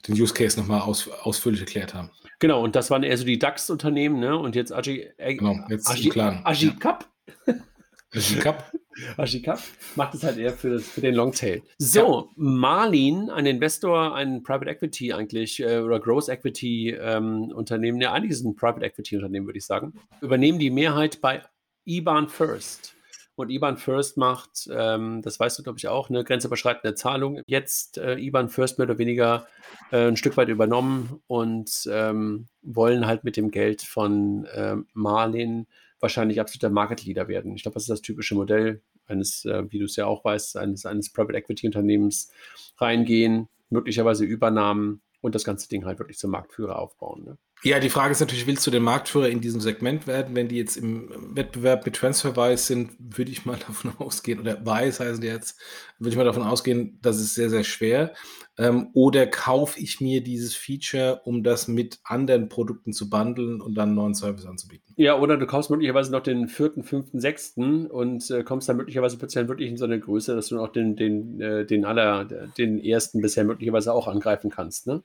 [0.07, 2.09] den Use Case nochmal aus, ausführlich erklärt haben.
[2.39, 4.38] Genau, und das waren eher so die DAX-Unternehmen, ne?
[4.38, 6.36] Und jetzt Agi, Ag, Genau, jetzt im Klaren.
[6.36, 6.45] Ja.
[6.45, 7.09] Agicap,
[8.13, 8.71] Agicap.
[9.17, 9.59] Agicap
[9.95, 11.61] macht es halt eher für, das, für den Longtail.
[11.78, 18.13] So, Marlin, ein Investor, ein Private Equity eigentlich äh, oder Growth Equity ähm, Unternehmen, ja,
[18.13, 21.43] eigentlich ist ein Private Equity Unternehmen, würde ich sagen, übernehmen die Mehrheit bei
[21.88, 22.95] IBAN First.
[23.35, 27.41] Und IBAN First macht, ähm, das weißt du, glaube ich, auch, eine grenzüberschreitende Zahlung.
[27.45, 29.47] Jetzt äh, IBAN First mehr oder weniger
[29.91, 35.67] äh, ein Stück weit übernommen und ähm, wollen halt mit dem Geld von äh, Marlin
[35.99, 37.55] wahrscheinlich absoluter Market Leader werden.
[37.55, 40.57] Ich glaube, das ist das typische Modell eines, äh, wie du es ja auch weißt,
[40.57, 42.31] eines, eines Private Equity Unternehmens
[42.77, 47.23] reingehen, möglicherweise Übernahmen und das ganze Ding halt wirklich zum Marktführer aufbauen.
[47.23, 47.38] Ne?
[47.64, 50.36] Ja, die Frage ist natürlich, willst du der Marktführer in diesem Segment werden?
[50.36, 55.03] Wenn die jetzt im Wettbewerb mit TransferWise sind, würde ich mal davon ausgehen, oder Wise
[55.03, 55.60] heißen die jetzt,
[55.97, 58.14] würde ich mal davon ausgehen, das ist sehr, sehr schwer.
[58.60, 63.76] Ähm, oder kaufe ich mir dieses Feature, um das mit anderen Produkten zu bundeln und
[63.76, 64.93] dann einen neuen Service anzubieten?
[64.95, 69.18] Ja, oder du kaufst möglicherweise noch den vierten, fünften, sechsten und äh, kommst dann möglicherweise
[69.18, 72.80] plötzlich wirklich in so eine Größe, dass du noch den, den, äh, den aller, den
[72.80, 75.03] ersten bisher möglicherweise auch angreifen kannst, ne?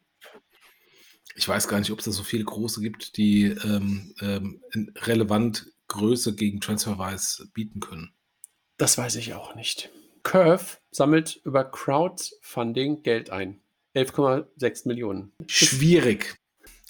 [1.35, 4.61] Ich weiß gar nicht, ob es da so viele große gibt, die ähm, ähm,
[4.97, 8.13] relevant Größe gegen TransferWise bieten können.
[8.77, 9.91] Das weiß ich auch nicht.
[10.23, 13.61] Curve sammelt über Crowdfunding Geld ein.
[13.95, 15.33] 11,6 Millionen.
[15.47, 16.37] Schwierig.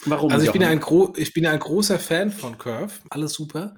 [0.05, 0.32] Warum?
[0.32, 0.80] Also ich bin, ja ein
[1.16, 2.93] ich bin ja ein großer Fan von Curve.
[3.11, 3.74] Alles super.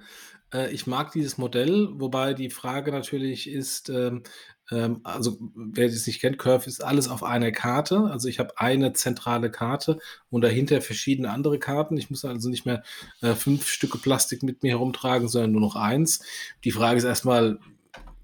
[0.52, 4.22] Äh, ich mag dieses Modell, wobei die Frage natürlich ist, ähm,
[4.70, 8.08] also wer es nicht kennt, Curve ist alles auf einer Karte.
[8.10, 9.98] Also ich habe eine zentrale Karte
[10.30, 11.98] und dahinter verschiedene andere Karten.
[11.98, 12.82] Ich muss also nicht mehr
[13.20, 16.24] äh, fünf Stücke Plastik mit mir herumtragen, sondern nur noch eins.
[16.64, 17.58] Die Frage ist erstmal,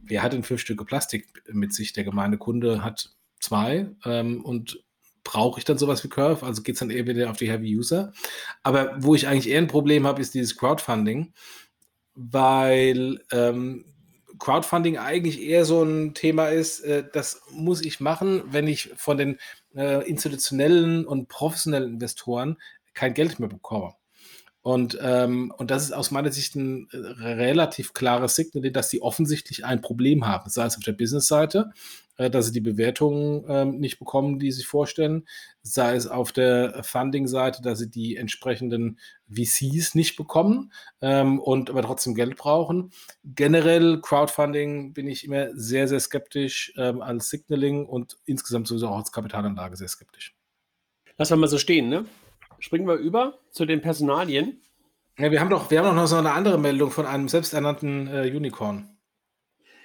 [0.02, 1.92] wer hat denn fünf Stücke Plastik mit sich?
[1.92, 4.82] Der gemeine Kunde hat zwei ähm, und
[5.24, 6.44] brauche ich dann sowas wie Curve?
[6.46, 8.12] Also geht es dann eher wieder auf die Heavy User.
[8.62, 11.34] Aber wo ich eigentlich eher ein Problem habe, ist dieses Crowdfunding,
[12.14, 13.84] weil ähm,
[14.40, 19.16] Crowdfunding eigentlich eher so ein Thema ist, äh, das muss ich machen, wenn ich von
[19.16, 19.38] den
[19.76, 22.56] äh, institutionellen und professionellen Investoren
[22.94, 23.94] kein Geld mehr bekomme.
[24.62, 29.00] Und, ähm, und das ist aus meiner Sicht ein äh, relativ klares Signal, dass sie
[29.00, 31.70] offensichtlich ein Problem haben, sei es auf der Business-Seite,
[32.28, 35.26] dass sie die Bewertungen ähm, nicht bekommen, die sie sich vorstellen,
[35.62, 38.98] sei es auf der Funding-Seite, dass sie die entsprechenden
[39.28, 42.90] VCs nicht bekommen ähm, und aber trotzdem Geld brauchen.
[43.24, 48.98] Generell Crowdfunding bin ich immer sehr, sehr skeptisch ähm, als Signaling und insgesamt sowieso auch
[48.98, 50.34] als Kapitalanlage sehr skeptisch.
[51.16, 52.04] Lass mal so stehen, ne?
[52.58, 54.60] Springen wir über zu den Personalien.
[55.18, 58.08] Ja, wir haben doch, wir haben doch noch so eine andere Meldung von einem selbsternannten
[58.08, 58.96] äh, Unicorn.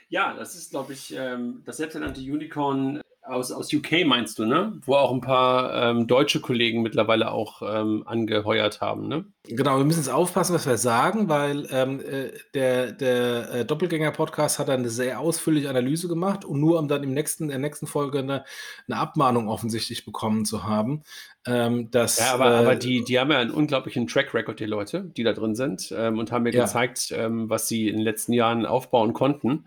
[0.09, 4.73] Ja, das ist, glaube ich, ähm, das selbsternannte Unicorn aus, aus UK meinst du, ne?
[4.86, 9.26] Wo auch ein paar ähm, deutsche Kollegen mittlerweile auch ähm, angeheuert haben, ne?
[9.43, 14.59] Genau, wir müssen jetzt aufpassen, was wir sagen, weil ähm, äh, der, der äh, Doppelgänger-Podcast
[14.59, 17.88] hat eine sehr ausführliche Analyse gemacht und nur um dann im nächsten, in der nächsten
[17.88, 18.43] Folge eine,
[18.88, 21.03] eine Abmahnung offensichtlich bekommen zu haben.
[21.47, 24.65] Ähm, dass, ja, aber, äh, aber die, die haben ja einen unglaublichen Track Record, die
[24.65, 26.63] Leute, die da drin sind ähm, und haben mir ja.
[26.63, 29.65] gezeigt, ähm, was sie in den letzten Jahren aufbauen konnten.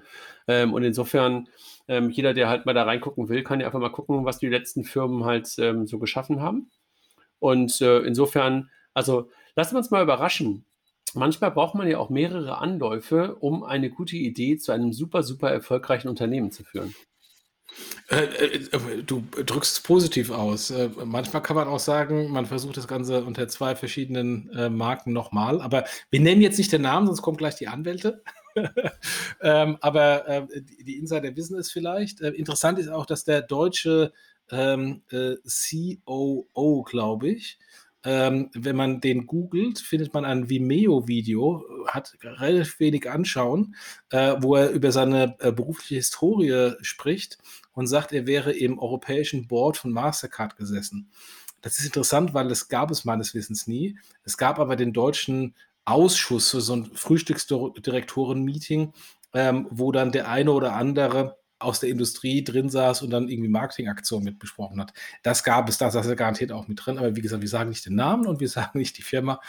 [0.50, 1.46] Und insofern
[1.88, 4.48] ähm, jeder, der halt mal da reingucken will, kann ja einfach mal gucken, was die
[4.48, 6.70] letzten Firmen halt ähm, so geschaffen haben.
[7.38, 10.64] Und äh, insofern, also lassen wir uns mal überraschen.
[11.14, 15.50] Manchmal braucht man ja auch mehrere Anläufe, um eine gute Idee zu einem super, super
[15.50, 16.94] erfolgreichen Unternehmen zu führen.
[18.10, 20.70] Äh, äh, du drückst es positiv aus.
[20.70, 25.12] Äh, manchmal kann man auch sagen, man versucht das Ganze unter zwei verschiedenen äh, Marken
[25.12, 25.60] nochmal.
[25.60, 28.22] Aber wir nennen jetzt nicht den Namen, sonst kommen gleich die Anwälte.
[29.40, 30.46] ähm, aber äh,
[30.82, 32.20] die Insider wissen es vielleicht.
[32.20, 34.12] Äh, interessant ist auch, dass der deutsche
[34.50, 37.58] ähm, äh, COO, glaube ich,
[38.04, 43.74] ähm, wenn man den googelt, findet man ein Vimeo-Video, hat relativ wenig Anschauen,
[44.10, 47.38] äh, wo er über seine äh, berufliche Historie spricht
[47.72, 51.10] und sagt, er wäre im europäischen Board von Mastercard gesessen.
[51.60, 53.98] Das ist interessant, weil das gab es meines Wissens nie.
[54.22, 55.54] Es gab aber den deutschen
[55.90, 58.92] Ausschuss, so ein Frühstücksdirektoren-Meeting,
[59.34, 63.48] ähm, wo dann der eine oder andere aus der Industrie drin saß und dann irgendwie
[63.48, 64.92] Marketingaktionen mit besprochen hat.
[65.22, 66.98] Das gab es, da saß er garantiert auch mit drin.
[66.98, 69.40] Aber wie gesagt, wir sagen nicht den Namen und wir sagen nicht die Firma.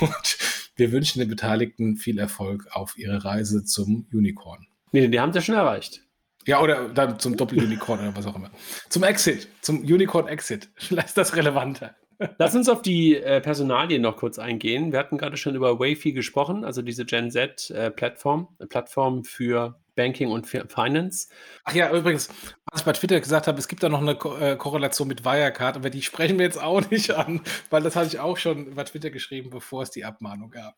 [0.00, 0.38] Und
[0.76, 4.66] wir wünschen den Beteiligten viel Erfolg auf ihre Reise zum Unicorn.
[4.92, 6.02] Nee, die haben es ja schon erreicht.
[6.46, 8.50] Ja, oder dann zum Doppel-Unicorn oder was auch immer.
[8.88, 10.68] Zum Exit, zum Unicorn-Exit.
[10.76, 11.96] Vielleicht ist das relevanter.
[12.38, 14.92] Lass uns auf die äh, Personalien noch kurz eingehen.
[14.92, 20.30] Wir hatten gerade schon über Wavy gesprochen, also diese Gen Z-Plattform, äh, Plattform für Banking
[20.30, 21.28] und Finance.
[21.64, 22.28] Ach ja, übrigens,
[22.70, 25.24] was ich bei Twitter gesagt habe, es gibt da noch eine Ko äh, Korrelation mit
[25.24, 27.40] Wirecard, aber die sprechen wir jetzt auch nicht an,
[27.70, 30.76] weil das hatte ich auch schon bei Twitter geschrieben, bevor es die Abmahnung gab.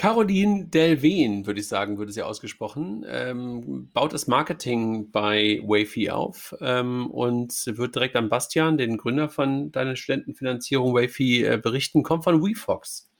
[0.00, 6.56] Caroline Delven, würde ich sagen, würde sie ausgesprochen, ähm, baut das Marketing bei Wafy auf
[6.62, 12.24] ähm, und wird direkt an Bastian, den Gründer von deiner Studentenfinanzierung Wafy, äh, berichten, kommt
[12.24, 13.10] von WeFox.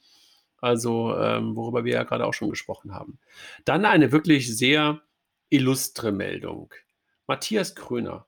[0.57, 3.19] Also, ähm, worüber wir ja gerade auch schon gesprochen haben.
[3.67, 5.03] Dann eine wirklich sehr
[5.51, 6.73] illustre Meldung.
[7.27, 8.27] Matthias Kröner,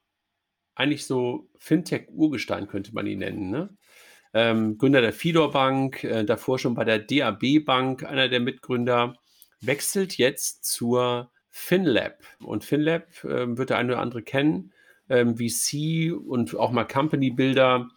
[0.74, 3.70] eigentlich so Fintech-Urgestein könnte man ihn nennen, ne?
[4.34, 9.16] Ähm, Gründer der Fidor Bank, äh, davor schon bei der DAB Bank, einer der Mitgründer,
[9.60, 12.18] wechselt jetzt zur FinLab.
[12.40, 14.72] Und FinLab äh, wird der eine oder andere kennen,
[15.08, 17.88] ähm, VC und auch mal Company Builder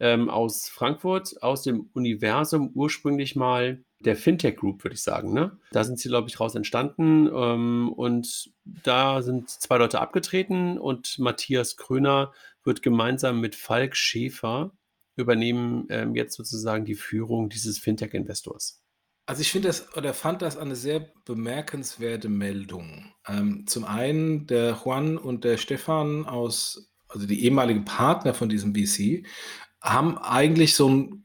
[0.00, 5.32] ähm, aus Frankfurt, aus dem Universum ursprünglich mal der Fintech Group, würde ich sagen.
[5.32, 5.56] Ne?
[5.70, 7.28] Da sind sie, glaube ich, raus entstanden.
[7.32, 12.32] Ähm, und da sind zwei Leute abgetreten und Matthias Kröner
[12.64, 14.72] wird gemeinsam mit Falk Schäfer
[15.16, 18.82] übernehmen ähm, jetzt sozusagen die Führung dieses Fintech-Investors.
[19.26, 23.12] Also ich finde das oder fand das eine sehr bemerkenswerte Meldung.
[23.26, 28.74] Ähm, zum einen der Juan und der Stefan aus, also die ehemaligen Partner von diesem
[28.74, 29.26] VC,
[29.80, 31.24] haben eigentlich so ein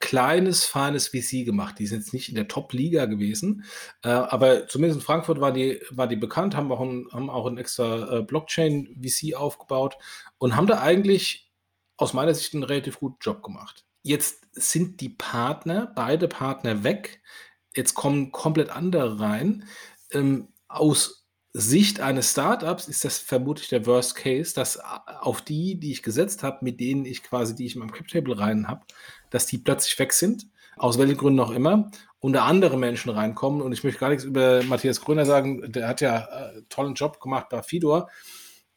[0.00, 1.78] kleines, feines VC gemacht.
[1.78, 3.64] Die sind jetzt nicht in der Top-Liga gewesen,
[4.02, 7.46] äh, aber zumindest in Frankfurt war die, war die bekannt, haben auch ein, haben auch
[7.46, 9.96] ein extra äh, Blockchain-VC aufgebaut
[10.36, 11.43] und haben da eigentlich
[11.96, 13.84] aus meiner Sicht einen relativ guten Job gemacht.
[14.02, 17.22] Jetzt sind die Partner, beide Partner weg.
[17.74, 19.64] Jetzt kommen komplett andere rein.
[20.10, 21.24] Ähm, aus
[21.56, 26.42] Sicht eines Startups ist das vermutlich der Worst Case, dass auf die, die ich gesetzt
[26.42, 28.84] habe, mit denen ich quasi, die ich in meinem Cap Table rein habe,
[29.30, 33.62] dass die plötzlich weg sind, aus welchen Gründen auch immer, und da andere Menschen reinkommen.
[33.62, 37.20] Und ich möchte gar nichts über Matthias Gröner sagen, der hat ja äh, tollen Job
[37.20, 38.10] gemacht bei Fidor.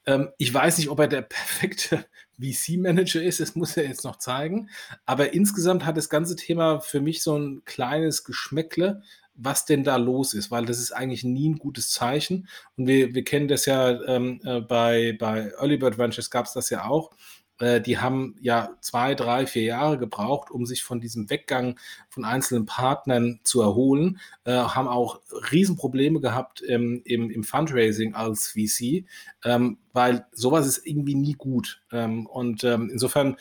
[0.05, 2.05] Ähm, ich weiß nicht, ob er der perfekte
[2.39, 4.69] VC-Manager ist, das muss er jetzt noch zeigen.
[5.05, 9.01] Aber insgesamt hat das ganze Thema für mich so ein kleines Geschmäckle,
[9.35, 12.47] was denn da los ist, weil das ist eigentlich nie ein gutes Zeichen.
[12.75, 16.53] Und wir, wir kennen das ja ähm, äh, bei, bei Early Bird Ventures gab es
[16.53, 17.11] das ja auch.
[17.59, 21.79] Äh, die haben ja zwei, drei, vier Jahre gebraucht, um sich von diesem Weggang
[22.09, 28.49] von einzelnen Partnern zu erholen, äh, haben auch Riesenprobleme gehabt im, im, im Fundraising als
[28.49, 29.05] VC,
[29.43, 31.81] ähm, weil sowas ist irgendwie nie gut.
[31.91, 33.37] Ähm, und ähm, insofern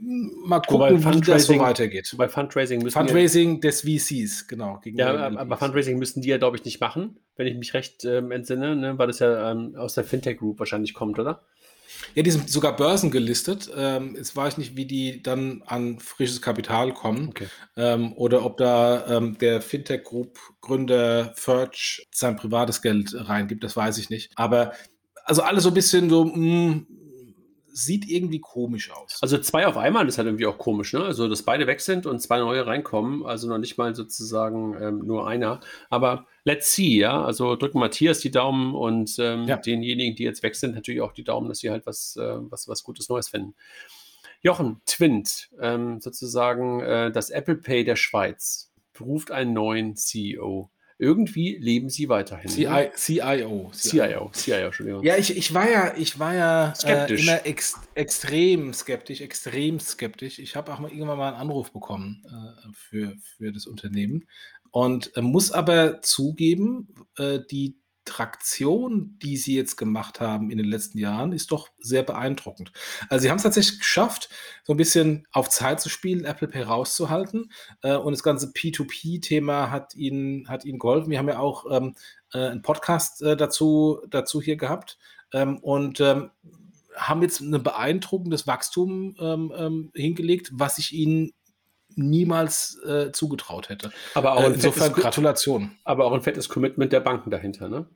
[0.00, 2.14] mal gucken, wie das so weitergeht.
[2.16, 4.80] Bei Fundraising müssen Fundraising des VCs, genau.
[4.84, 8.30] Ja, aber Fundraising müssen die ja, glaube ich, nicht machen, wenn ich mich recht ähm,
[8.30, 8.98] entsinne, ne?
[8.98, 11.42] weil das ja ähm, aus der Fintech Group wahrscheinlich kommt, oder?
[12.14, 13.70] Ja, die sind sogar börsengelistet.
[13.76, 17.46] Ähm, jetzt weiß ich nicht, wie die dann an frisches Kapital kommen okay.
[17.76, 23.76] ähm, oder ob da ähm, der Fintech Group Gründer Ferch sein privates Geld reingibt, das
[23.76, 24.32] weiß ich nicht.
[24.36, 24.72] Aber
[25.24, 26.86] also alles so ein bisschen so, mh, mm,
[27.74, 29.18] sieht irgendwie komisch aus.
[29.20, 31.02] Also zwei auf einmal ist halt irgendwie auch komisch, ne?
[31.02, 34.98] Also, dass beide weg sind und zwei neue reinkommen, also noch nicht mal sozusagen ähm,
[35.00, 35.58] nur einer.
[35.90, 37.24] Aber let's see, ja.
[37.24, 39.56] Also drücken Matthias die Daumen und ähm, ja.
[39.56, 42.68] denjenigen, die jetzt weg sind, natürlich auch die Daumen, dass sie halt was, äh, was,
[42.68, 43.54] was Gutes Neues finden.
[44.40, 51.56] Jochen, Twint, ähm, sozusagen äh, das Apple Pay der Schweiz, beruft einen neuen CEO irgendwie
[51.58, 52.50] leben sie weiterhin.
[52.50, 52.92] CI, ne?
[52.94, 53.70] CIO.
[53.72, 55.02] CIO, CIO, Entschuldigung.
[55.02, 60.38] Ja, ich, ich war ja, ich war ja äh, immer ex, extrem skeptisch, extrem skeptisch.
[60.38, 64.26] Ich habe auch mal irgendwann mal einen Anruf bekommen äh, für, für das Unternehmen
[64.70, 70.66] und äh, muss aber zugeben, äh, die Traktion, die sie jetzt gemacht haben in den
[70.66, 72.72] letzten Jahren, ist doch sehr beeindruckend.
[73.08, 74.28] Also sie haben es tatsächlich geschafft,
[74.62, 77.50] so ein bisschen auf Zeit zu spielen, Apple Pay rauszuhalten.
[77.82, 81.10] Äh, und das ganze P2P-Thema hat ihnen, hat ihnen geholfen.
[81.10, 81.94] Wir haben ja auch ähm,
[82.32, 84.98] äh, einen Podcast äh, dazu, dazu hier gehabt.
[85.32, 86.30] Ähm, und ähm,
[86.96, 91.32] haben jetzt ein beeindruckendes Wachstum ähm, ähm, hingelegt, was ich ihnen
[91.96, 93.90] niemals äh, zugetraut hätte.
[94.14, 95.76] Aber auch äh, insofern Gratulation.
[95.84, 97.86] Aber auch ein fettes Commitment der Banken dahinter, ne?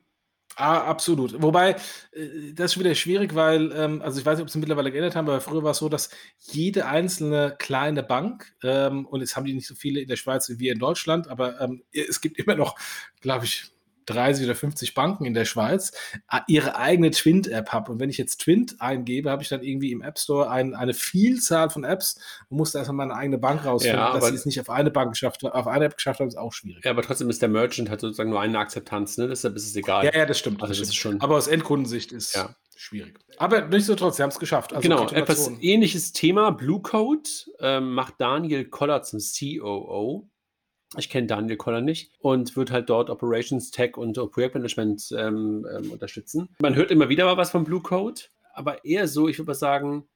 [0.55, 1.41] Ah, absolut.
[1.41, 1.77] Wobei,
[2.11, 5.15] äh, das ist wieder schwierig, weil, ähm, also ich weiß nicht, ob sie mittlerweile geändert
[5.15, 9.45] haben, aber früher war es so, dass jede einzelne kleine Bank, ähm, und jetzt haben
[9.45, 12.55] die nicht so viele in der Schweiz wie in Deutschland, aber ähm, es gibt immer
[12.55, 12.75] noch,
[13.21, 13.71] glaube ich,
[14.09, 15.91] 30 oder 50 Banken in der Schweiz
[16.47, 17.91] ihre eigene Twint-App habe.
[17.91, 20.93] Und wenn ich jetzt Twint eingebe, habe ich dann irgendwie im App Store ein, eine
[20.93, 23.99] Vielzahl von Apps und muss da erstmal meine eigene Bank rausfinden.
[23.99, 26.37] Ja, dass sie es nicht auf eine Bank geschafft auf eine App geschafft haben, ist
[26.37, 26.83] auch schwierig.
[26.83, 29.27] Ja, aber trotzdem ist der Merchant halt sozusagen nur eine Akzeptanz, ne?
[29.27, 30.05] Deshalb ist es egal.
[30.05, 30.61] Ja, ja, das stimmt.
[30.61, 31.21] Also das, das ist schon.
[31.21, 32.55] Aber aus Endkundensicht ist ja.
[32.75, 33.19] schwierig.
[33.37, 34.73] Aber nichtsdestotrotz, sie haben es geschafft.
[34.73, 36.51] Also genau, etwas ähnliches Thema.
[36.51, 37.29] Blue Code
[37.59, 40.29] ähm, macht Daniel Koller zum COO.
[40.97, 45.91] Ich kenne Daniel Koller nicht und wird halt dort Operations, Tech und Projektmanagement ähm, ähm,
[45.91, 46.49] unterstützen.
[46.61, 48.21] Man hört immer wieder mal was von Blue Code,
[48.53, 50.07] aber eher so, ich würde mal sagen,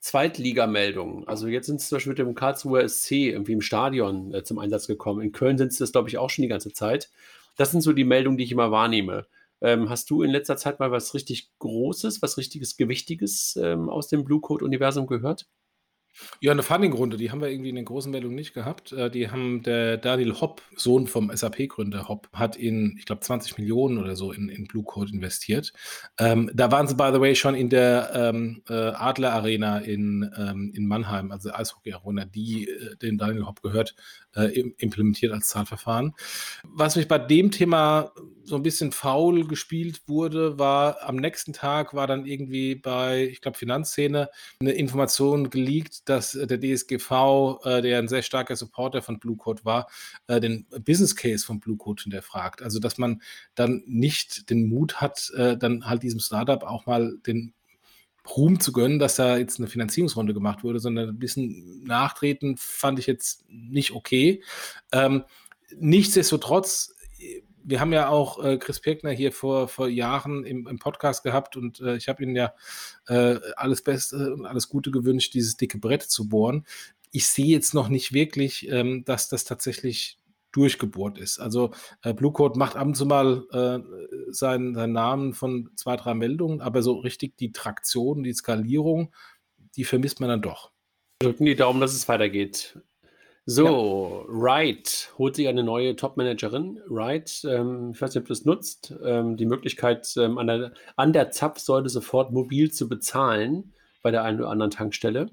[0.00, 1.26] Zweitligameldungen.
[1.26, 4.58] Also jetzt sind es zum Beispiel mit dem Karlsruher SC irgendwie im Stadion äh, zum
[4.58, 5.22] Einsatz gekommen.
[5.22, 7.10] In Köln sind es das, glaube ich, auch schon die ganze Zeit.
[7.56, 9.26] Das sind so die Meldungen, die ich immer wahrnehme.
[9.60, 14.06] Ähm, hast du in letzter Zeit mal was richtig Großes, was richtiges Gewichtiges ähm, aus
[14.08, 15.46] dem Blue Code-Universum gehört?
[16.40, 18.92] Ja, eine Funding-Runde, die haben wir irgendwie in den großen Meldungen nicht gehabt.
[18.92, 23.58] Äh, die haben der Daniel Hopp, Sohn vom SAP-Gründer Hopp, hat in, ich glaube, 20
[23.58, 25.72] Millionen oder so in, in Blue Code investiert.
[26.18, 30.30] Ähm, da waren sie, by the way, schon in der ähm, äh, Adler Arena in,
[30.36, 33.94] ähm, in Mannheim, also Eishockey Arena, die äh, dem Daniel Hopp gehört,
[34.36, 36.14] äh, implementiert als Zahlverfahren.
[36.64, 38.12] Was mich bei dem Thema
[38.44, 43.40] so ein bisschen faul gespielt wurde, war am nächsten Tag war dann irgendwie bei, ich
[43.40, 49.18] glaube, Finanzszene eine Information geleakt, dass der DSGV, äh, der ein sehr starker Supporter von
[49.18, 49.88] Blue Code war,
[50.26, 52.62] äh, den Business Case von Blue Code hinterfragt.
[52.62, 53.22] Also, dass man
[53.54, 57.54] dann nicht den Mut hat, äh, dann halt diesem Startup auch mal den
[58.36, 62.98] Ruhm zu gönnen, dass da jetzt eine Finanzierungsrunde gemacht wurde, sondern ein bisschen nachtreten fand
[62.98, 64.42] ich jetzt nicht okay.
[64.92, 65.24] Ähm,
[65.76, 66.94] nichtsdestotrotz,
[67.68, 71.56] wir haben ja auch äh, Chris Pirkner hier vor, vor Jahren im, im Podcast gehabt
[71.56, 72.54] und äh, ich habe Ihnen ja
[73.08, 76.66] äh, alles Beste und alles Gute gewünscht, dieses dicke Brett zu bohren.
[77.12, 80.18] Ich sehe jetzt noch nicht wirklich, ähm, dass das tatsächlich
[80.52, 81.38] durchgebohrt ist.
[81.38, 85.96] Also äh, Blue Code macht ab und zu mal äh, seinen, seinen Namen von zwei,
[85.96, 89.12] drei Meldungen, aber so richtig die Traktion, die Skalierung,
[89.76, 90.72] die vermisst man dann doch.
[91.20, 92.78] Drücken die Daumen, dass es weitergeht.
[93.50, 94.34] So, ja.
[94.42, 96.82] Wright holt sich eine neue Top-Managerin.
[96.86, 100.72] Wright, ähm, ich weiß nicht, ob du es nutzt, ähm, die Möglichkeit, ähm, an, der,
[100.96, 103.72] an der Zapfsäule sofort mobil zu bezahlen
[104.02, 105.30] bei der einen oder anderen Tankstelle.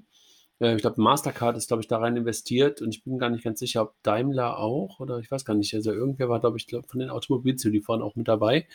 [0.60, 3.44] Äh, ich glaube, Mastercard ist, glaube ich, da rein investiert und ich bin gar nicht
[3.44, 5.74] ganz sicher, ob Daimler auch oder ich weiß gar nicht.
[5.74, 8.66] Also irgendwer war, glaube ich, glaub, von den Automobilzulieferern auch mit dabei.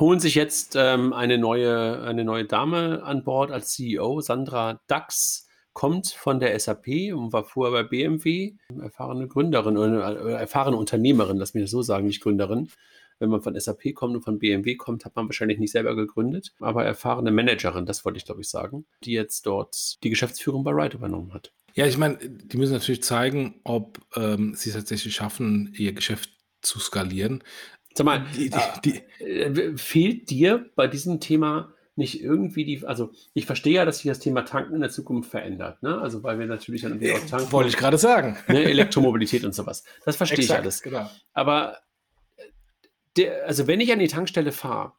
[0.00, 5.46] Holen sich jetzt ähm, eine, neue, eine neue Dame an Bord als CEO, Sandra Dax
[5.72, 11.54] kommt von der SAP und war vorher bei BMW, erfahrene Gründerin oder erfahrene Unternehmerin, lass
[11.54, 12.68] mich das so sagen, nicht Gründerin
[13.22, 16.52] wenn man von SAP kommt und von BMW kommt, hat man wahrscheinlich nicht selber gegründet,
[16.58, 20.74] aber erfahrene Managerin, das wollte ich glaube ich sagen, die jetzt dort die Geschäftsführung bei
[20.74, 21.52] Wright übernommen hat.
[21.74, 26.30] Ja, ich meine, die müssen natürlich zeigen, ob ähm, sie es tatsächlich schaffen, ihr Geschäft
[26.62, 27.44] zu skalieren.
[27.94, 33.12] Sag mal, die, die, die, äh, fehlt dir bei diesem Thema nicht irgendwie die, also
[33.34, 36.00] ich verstehe ja, dass sich das Thema Tanken in der Zukunft verändert, ne?
[36.00, 37.52] Also weil wir natürlich dann irgendwie auch tanken.
[37.52, 38.38] Wollte ich gerade sagen.
[38.48, 38.64] Ne?
[38.64, 39.84] Elektromobilität und sowas.
[40.04, 40.82] Das verstehe Exakt, ich alles.
[40.82, 41.10] Genau.
[41.34, 41.78] Aber
[43.16, 44.92] der, also wenn ich an die Tankstelle fahre,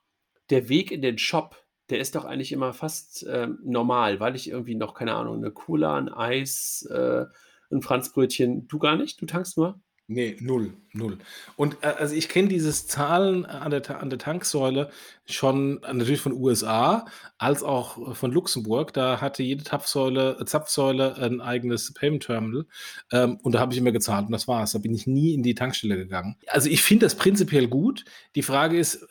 [0.49, 1.55] der Weg in den Shop,
[1.89, 5.51] der ist doch eigentlich immer fast äh, normal, weil ich irgendwie noch, keine Ahnung, eine
[5.51, 7.25] Cola, ein Eis, äh,
[7.71, 9.19] ein Franzbrötchen, du gar nicht?
[9.19, 9.81] Du tankst nur?
[10.07, 11.17] Nee, null, null.
[11.55, 14.89] Und äh, also ich kenne dieses Zahlen an der, an der Tanksäule
[15.25, 17.05] schon äh, natürlich von USA
[17.37, 18.91] als auch äh, von Luxemburg.
[18.91, 22.65] Da hatte jede Zapfsäule, äh, Zapfsäule ein eigenes Payment Terminal.
[23.13, 24.73] Ähm, und da habe ich immer gezahlt und das war's.
[24.73, 26.35] Da bin ich nie in die Tankstelle gegangen.
[26.47, 28.03] Also ich finde das prinzipiell gut.
[28.35, 29.07] Die Frage ist,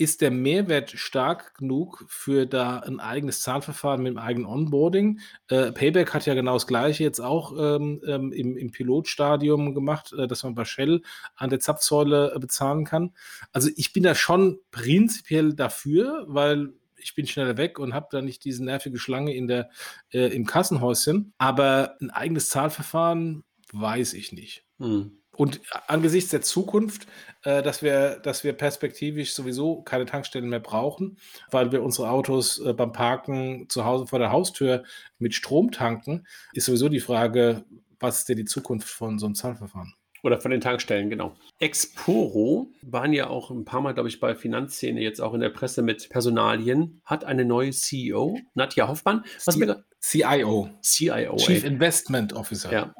[0.00, 5.20] ist der Mehrwert stark genug für da ein eigenes Zahlverfahren mit dem eigenen Onboarding?
[5.48, 10.14] Äh, Payback hat ja genau das Gleiche jetzt auch ähm, ähm, im, im, Pilotstadium gemacht,
[10.14, 11.02] äh, dass man bei Shell
[11.36, 13.12] an der Zapfsäule äh, bezahlen kann.
[13.52, 18.22] Also ich bin da schon prinzipiell dafür, weil ich bin schneller weg und habe da
[18.22, 19.68] nicht diese nervige Schlange in der,
[20.14, 21.34] äh, im Kassenhäuschen.
[21.36, 24.64] Aber ein eigenes Zahlverfahren weiß ich nicht.
[24.78, 25.19] Hm.
[25.40, 27.06] Und angesichts der Zukunft,
[27.44, 31.16] äh, dass, wir, dass wir perspektivisch sowieso keine Tankstellen mehr brauchen,
[31.50, 34.84] weil wir unsere Autos äh, beim Parken zu Hause vor der Haustür
[35.18, 37.64] mit Strom tanken, ist sowieso die Frage,
[37.98, 39.94] was ist denn die Zukunft von so einem Zahlverfahren?
[40.22, 41.34] Oder von den Tankstellen, genau.
[41.58, 45.48] Exporo waren ja auch ein paar Mal, glaube ich, bei Finanzszene jetzt auch in der
[45.48, 49.24] Presse mit Personalien, hat eine neue CEO, Nadja Hoffmann.
[49.46, 50.68] Was C mir CIO.
[50.82, 51.36] CIO.
[51.36, 51.70] Chief ey.
[51.70, 52.70] Investment Officer.
[52.70, 52.94] Ja.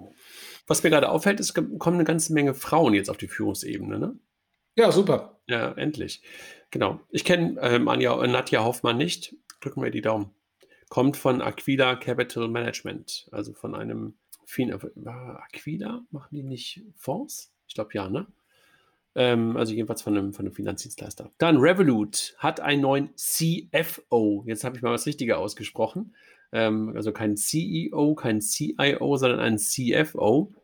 [0.70, 3.98] Was mir gerade auffällt, es kommen eine ganze Menge Frauen jetzt auf die Führungsebene.
[3.98, 4.16] Ne?
[4.76, 5.40] Ja, super.
[5.48, 6.22] Ja, endlich.
[6.70, 7.00] Genau.
[7.10, 9.34] Ich kenne ähm, Anja, Nadja Hoffmann nicht.
[9.60, 10.30] Drücken wir die Daumen.
[10.88, 14.14] Kommt von Aquila Capital Management, also von einem
[14.46, 17.52] fin Aquila, machen die nicht Fonds?
[17.66, 18.28] Ich glaube ja, ne?
[19.16, 21.32] Ähm, also jedenfalls von einem, von einem Finanzdienstleister.
[21.38, 24.44] Dann Revolut hat einen neuen CFO.
[24.46, 26.14] Jetzt habe ich mal was Richtiger ausgesprochen.
[26.52, 30.54] Ähm, also kein CEO, kein CIO, sondern ein CFO.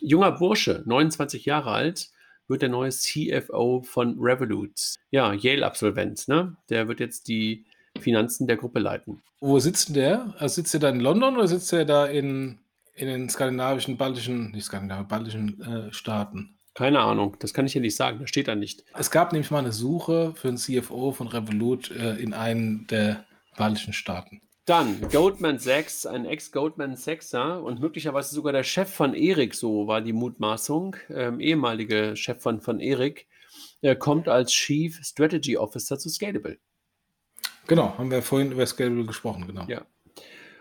[0.00, 2.10] Junger Bursche, 29 Jahre alt,
[2.48, 4.96] wird der neue CFO von Revolut.
[5.10, 6.56] Ja, Yale-Absolvent, ne?
[6.68, 7.64] Der wird jetzt die
[8.00, 9.22] Finanzen der Gruppe leiten.
[9.40, 10.34] Wo sitzt der?
[10.38, 12.58] Also sitzt er da in London oder sitzt er da in,
[12.94, 16.58] in den skandinavischen, baltischen, nicht skandinavischen, baltischen äh, Staaten?
[16.74, 18.84] Keine Ahnung, das kann ich hier nicht sagen, das steht da nicht.
[18.94, 23.26] Es gab nämlich mal eine Suche für einen CFO von Revolut äh, in einem der
[23.56, 24.40] baltischen Staaten.
[24.64, 30.00] Dann Goldman Sachs, ein Ex-Goldman Sachser und möglicherweise sogar der Chef von Erik, so war
[30.00, 33.26] die Mutmaßung, ähm, ehemalige Chef von, von Erik,
[33.80, 36.58] äh, kommt als Chief Strategy Officer zu Scalable.
[37.66, 39.64] Genau, haben wir vorhin über Scalable gesprochen, genau.
[39.66, 39.84] Ja.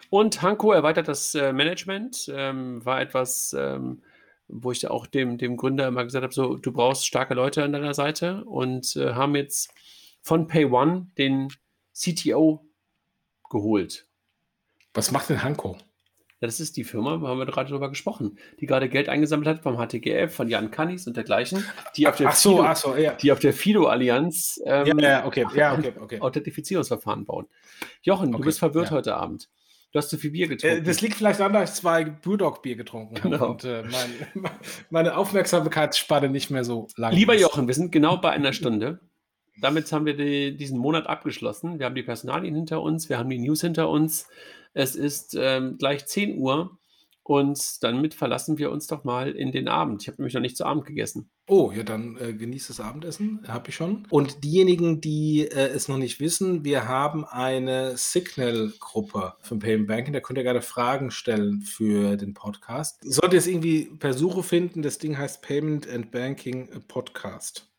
[0.09, 4.01] Und Hanko erweitert das äh, Management, ähm, war etwas, ähm,
[4.47, 7.71] wo ich auch dem, dem Gründer immer gesagt habe, so, du brauchst starke Leute an
[7.71, 9.71] deiner Seite und äh, haben jetzt
[10.23, 11.49] von Pay One den
[11.93, 12.65] CTO
[13.51, 14.07] geholt.
[14.93, 15.77] Was macht denn Hanko?
[16.41, 19.47] Ja, das ist die Firma, da haben wir gerade drüber gesprochen, die gerade Geld eingesammelt
[19.47, 21.63] hat vom HTGF, von Jan Kannis und dergleichen,
[21.95, 23.11] die auf der ach so, Fido, ach so, ja.
[23.13, 26.19] die auf der Fido-Allianz ähm, ja, ja, okay, ja, okay, okay.
[26.19, 27.45] Authentifizierungsverfahren bauen.
[28.01, 28.95] Jochen, okay, du bist verwirrt ja.
[28.95, 29.49] heute Abend.
[29.91, 30.77] Du hast zu viel Bier getrunken.
[30.79, 33.51] Äh, das liegt vielleicht daran, dass ich zwei Brewdog-Bier getrunken habe genau.
[33.51, 34.49] und äh, mein,
[34.89, 37.41] meine Aufmerksamkeitsspanne nicht mehr so lang Lieber ist.
[37.41, 38.99] Jochen, wir sind genau bei einer Stunde
[39.59, 41.79] damit haben wir die, diesen Monat abgeschlossen.
[41.79, 44.27] Wir haben die Personalien hinter uns, wir haben die News hinter uns.
[44.73, 46.77] Es ist ähm, gleich 10 Uhr
[47.23, 50.01] und damit verlassen wir uns doch mal in den Abend.
[50.01, 51.29] Ich habe nämlich noch nicht zu Abend gegessen.
[51.47, 54.07] Oh, ja, dann äh, genießt das Abendessen, habe ich schon.
[54.09, 60.13] Und diejenigen, die äh, es noch nicht wissen, wir haben eine Signal-Gruppe für Payment Banking.
[60.13, 62.99] Da könnt ihr gerade Fragen stellen für den Podcast.
[63.03, 67.70] Sollt ihr es irgendwie per Suche finden, das Ding heißt Payment and Banking Podcast.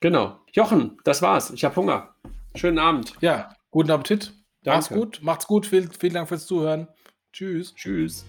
[0.00, 0.38] Genau.
[0.52, 1.50] Jochen, das war's.
[1.50, 2.14] Ich habe Hunger.
[2.54, 3.14] Schönen Abend.
[3.20, 4.32] Ja, guten Appetit.
[4.64, 5.20] Macht's gut.
[5.22, 5.66] Macht's gut.
[5.66, 6.88] Vielen, vielen Dank fürs Zuhören.
[7.32, 7.74] Tschüss.
[7.74, 8.24] Tschüss.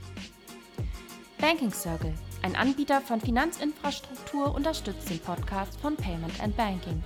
[1.40, 7.02] Banking Circle, ein Anbieter von Finanzinfrastruktur, unterstützt den Podcast von Payment and Banking.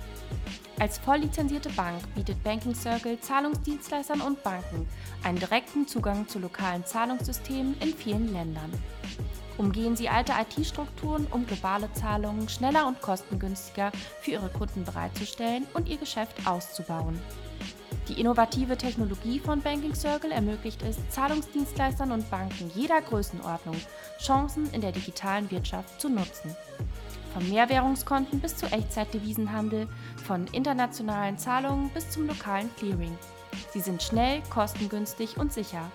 [0.80, 4.88] Als volllizenzierte Bank bietet Banking Circle Zahlungsdienstleistern und Banken
[5.22, 8.72] einen direkten Zugang zu lokalen Zahlungssystemen in vielen Ländern.
[9.56, 15.88] Umgehen Sie alte IT-Strukturen, um globale Zahlungen schneller und kostengünstiger für Ihre Kunden bereitzustellen und
[15.88, 17.20] Ihr Geschäft auszubauen.
[18.08, 23.76] Die innovative Technologie von Banking Circle ermöglicht es Zahlungsdienstleistern und Banken jeder Größenordnung,
[24.18, 26.54] Chancen in der digitalen Wirtschaft zu nutzen.
[27.32, 29.88] Von Mehrwährungskonten bis zu Echtzeitdevisenhandel,
[30.26, 33.16] von internationalen Zahlungen bis zum lokalen Clearing.
[33.72, 35.90] Sie sind schnell, kostengünstig und sicher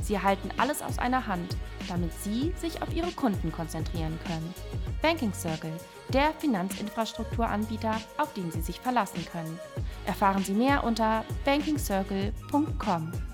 [0.00, 1.56] Sie erhalten alles aus einer Hand,
[1.88, 4.54] damit Sie sich auf Ihre Kunden konzentrieren können.
[5.00, 5.72] Banking Circle,
[6.12, 9.58] der Finanzinfrastrukturanbieter, auf den Sie sich verlassen können.
[10.06, 13.31] Erfahren Sie mehr unter bankingcircle.com.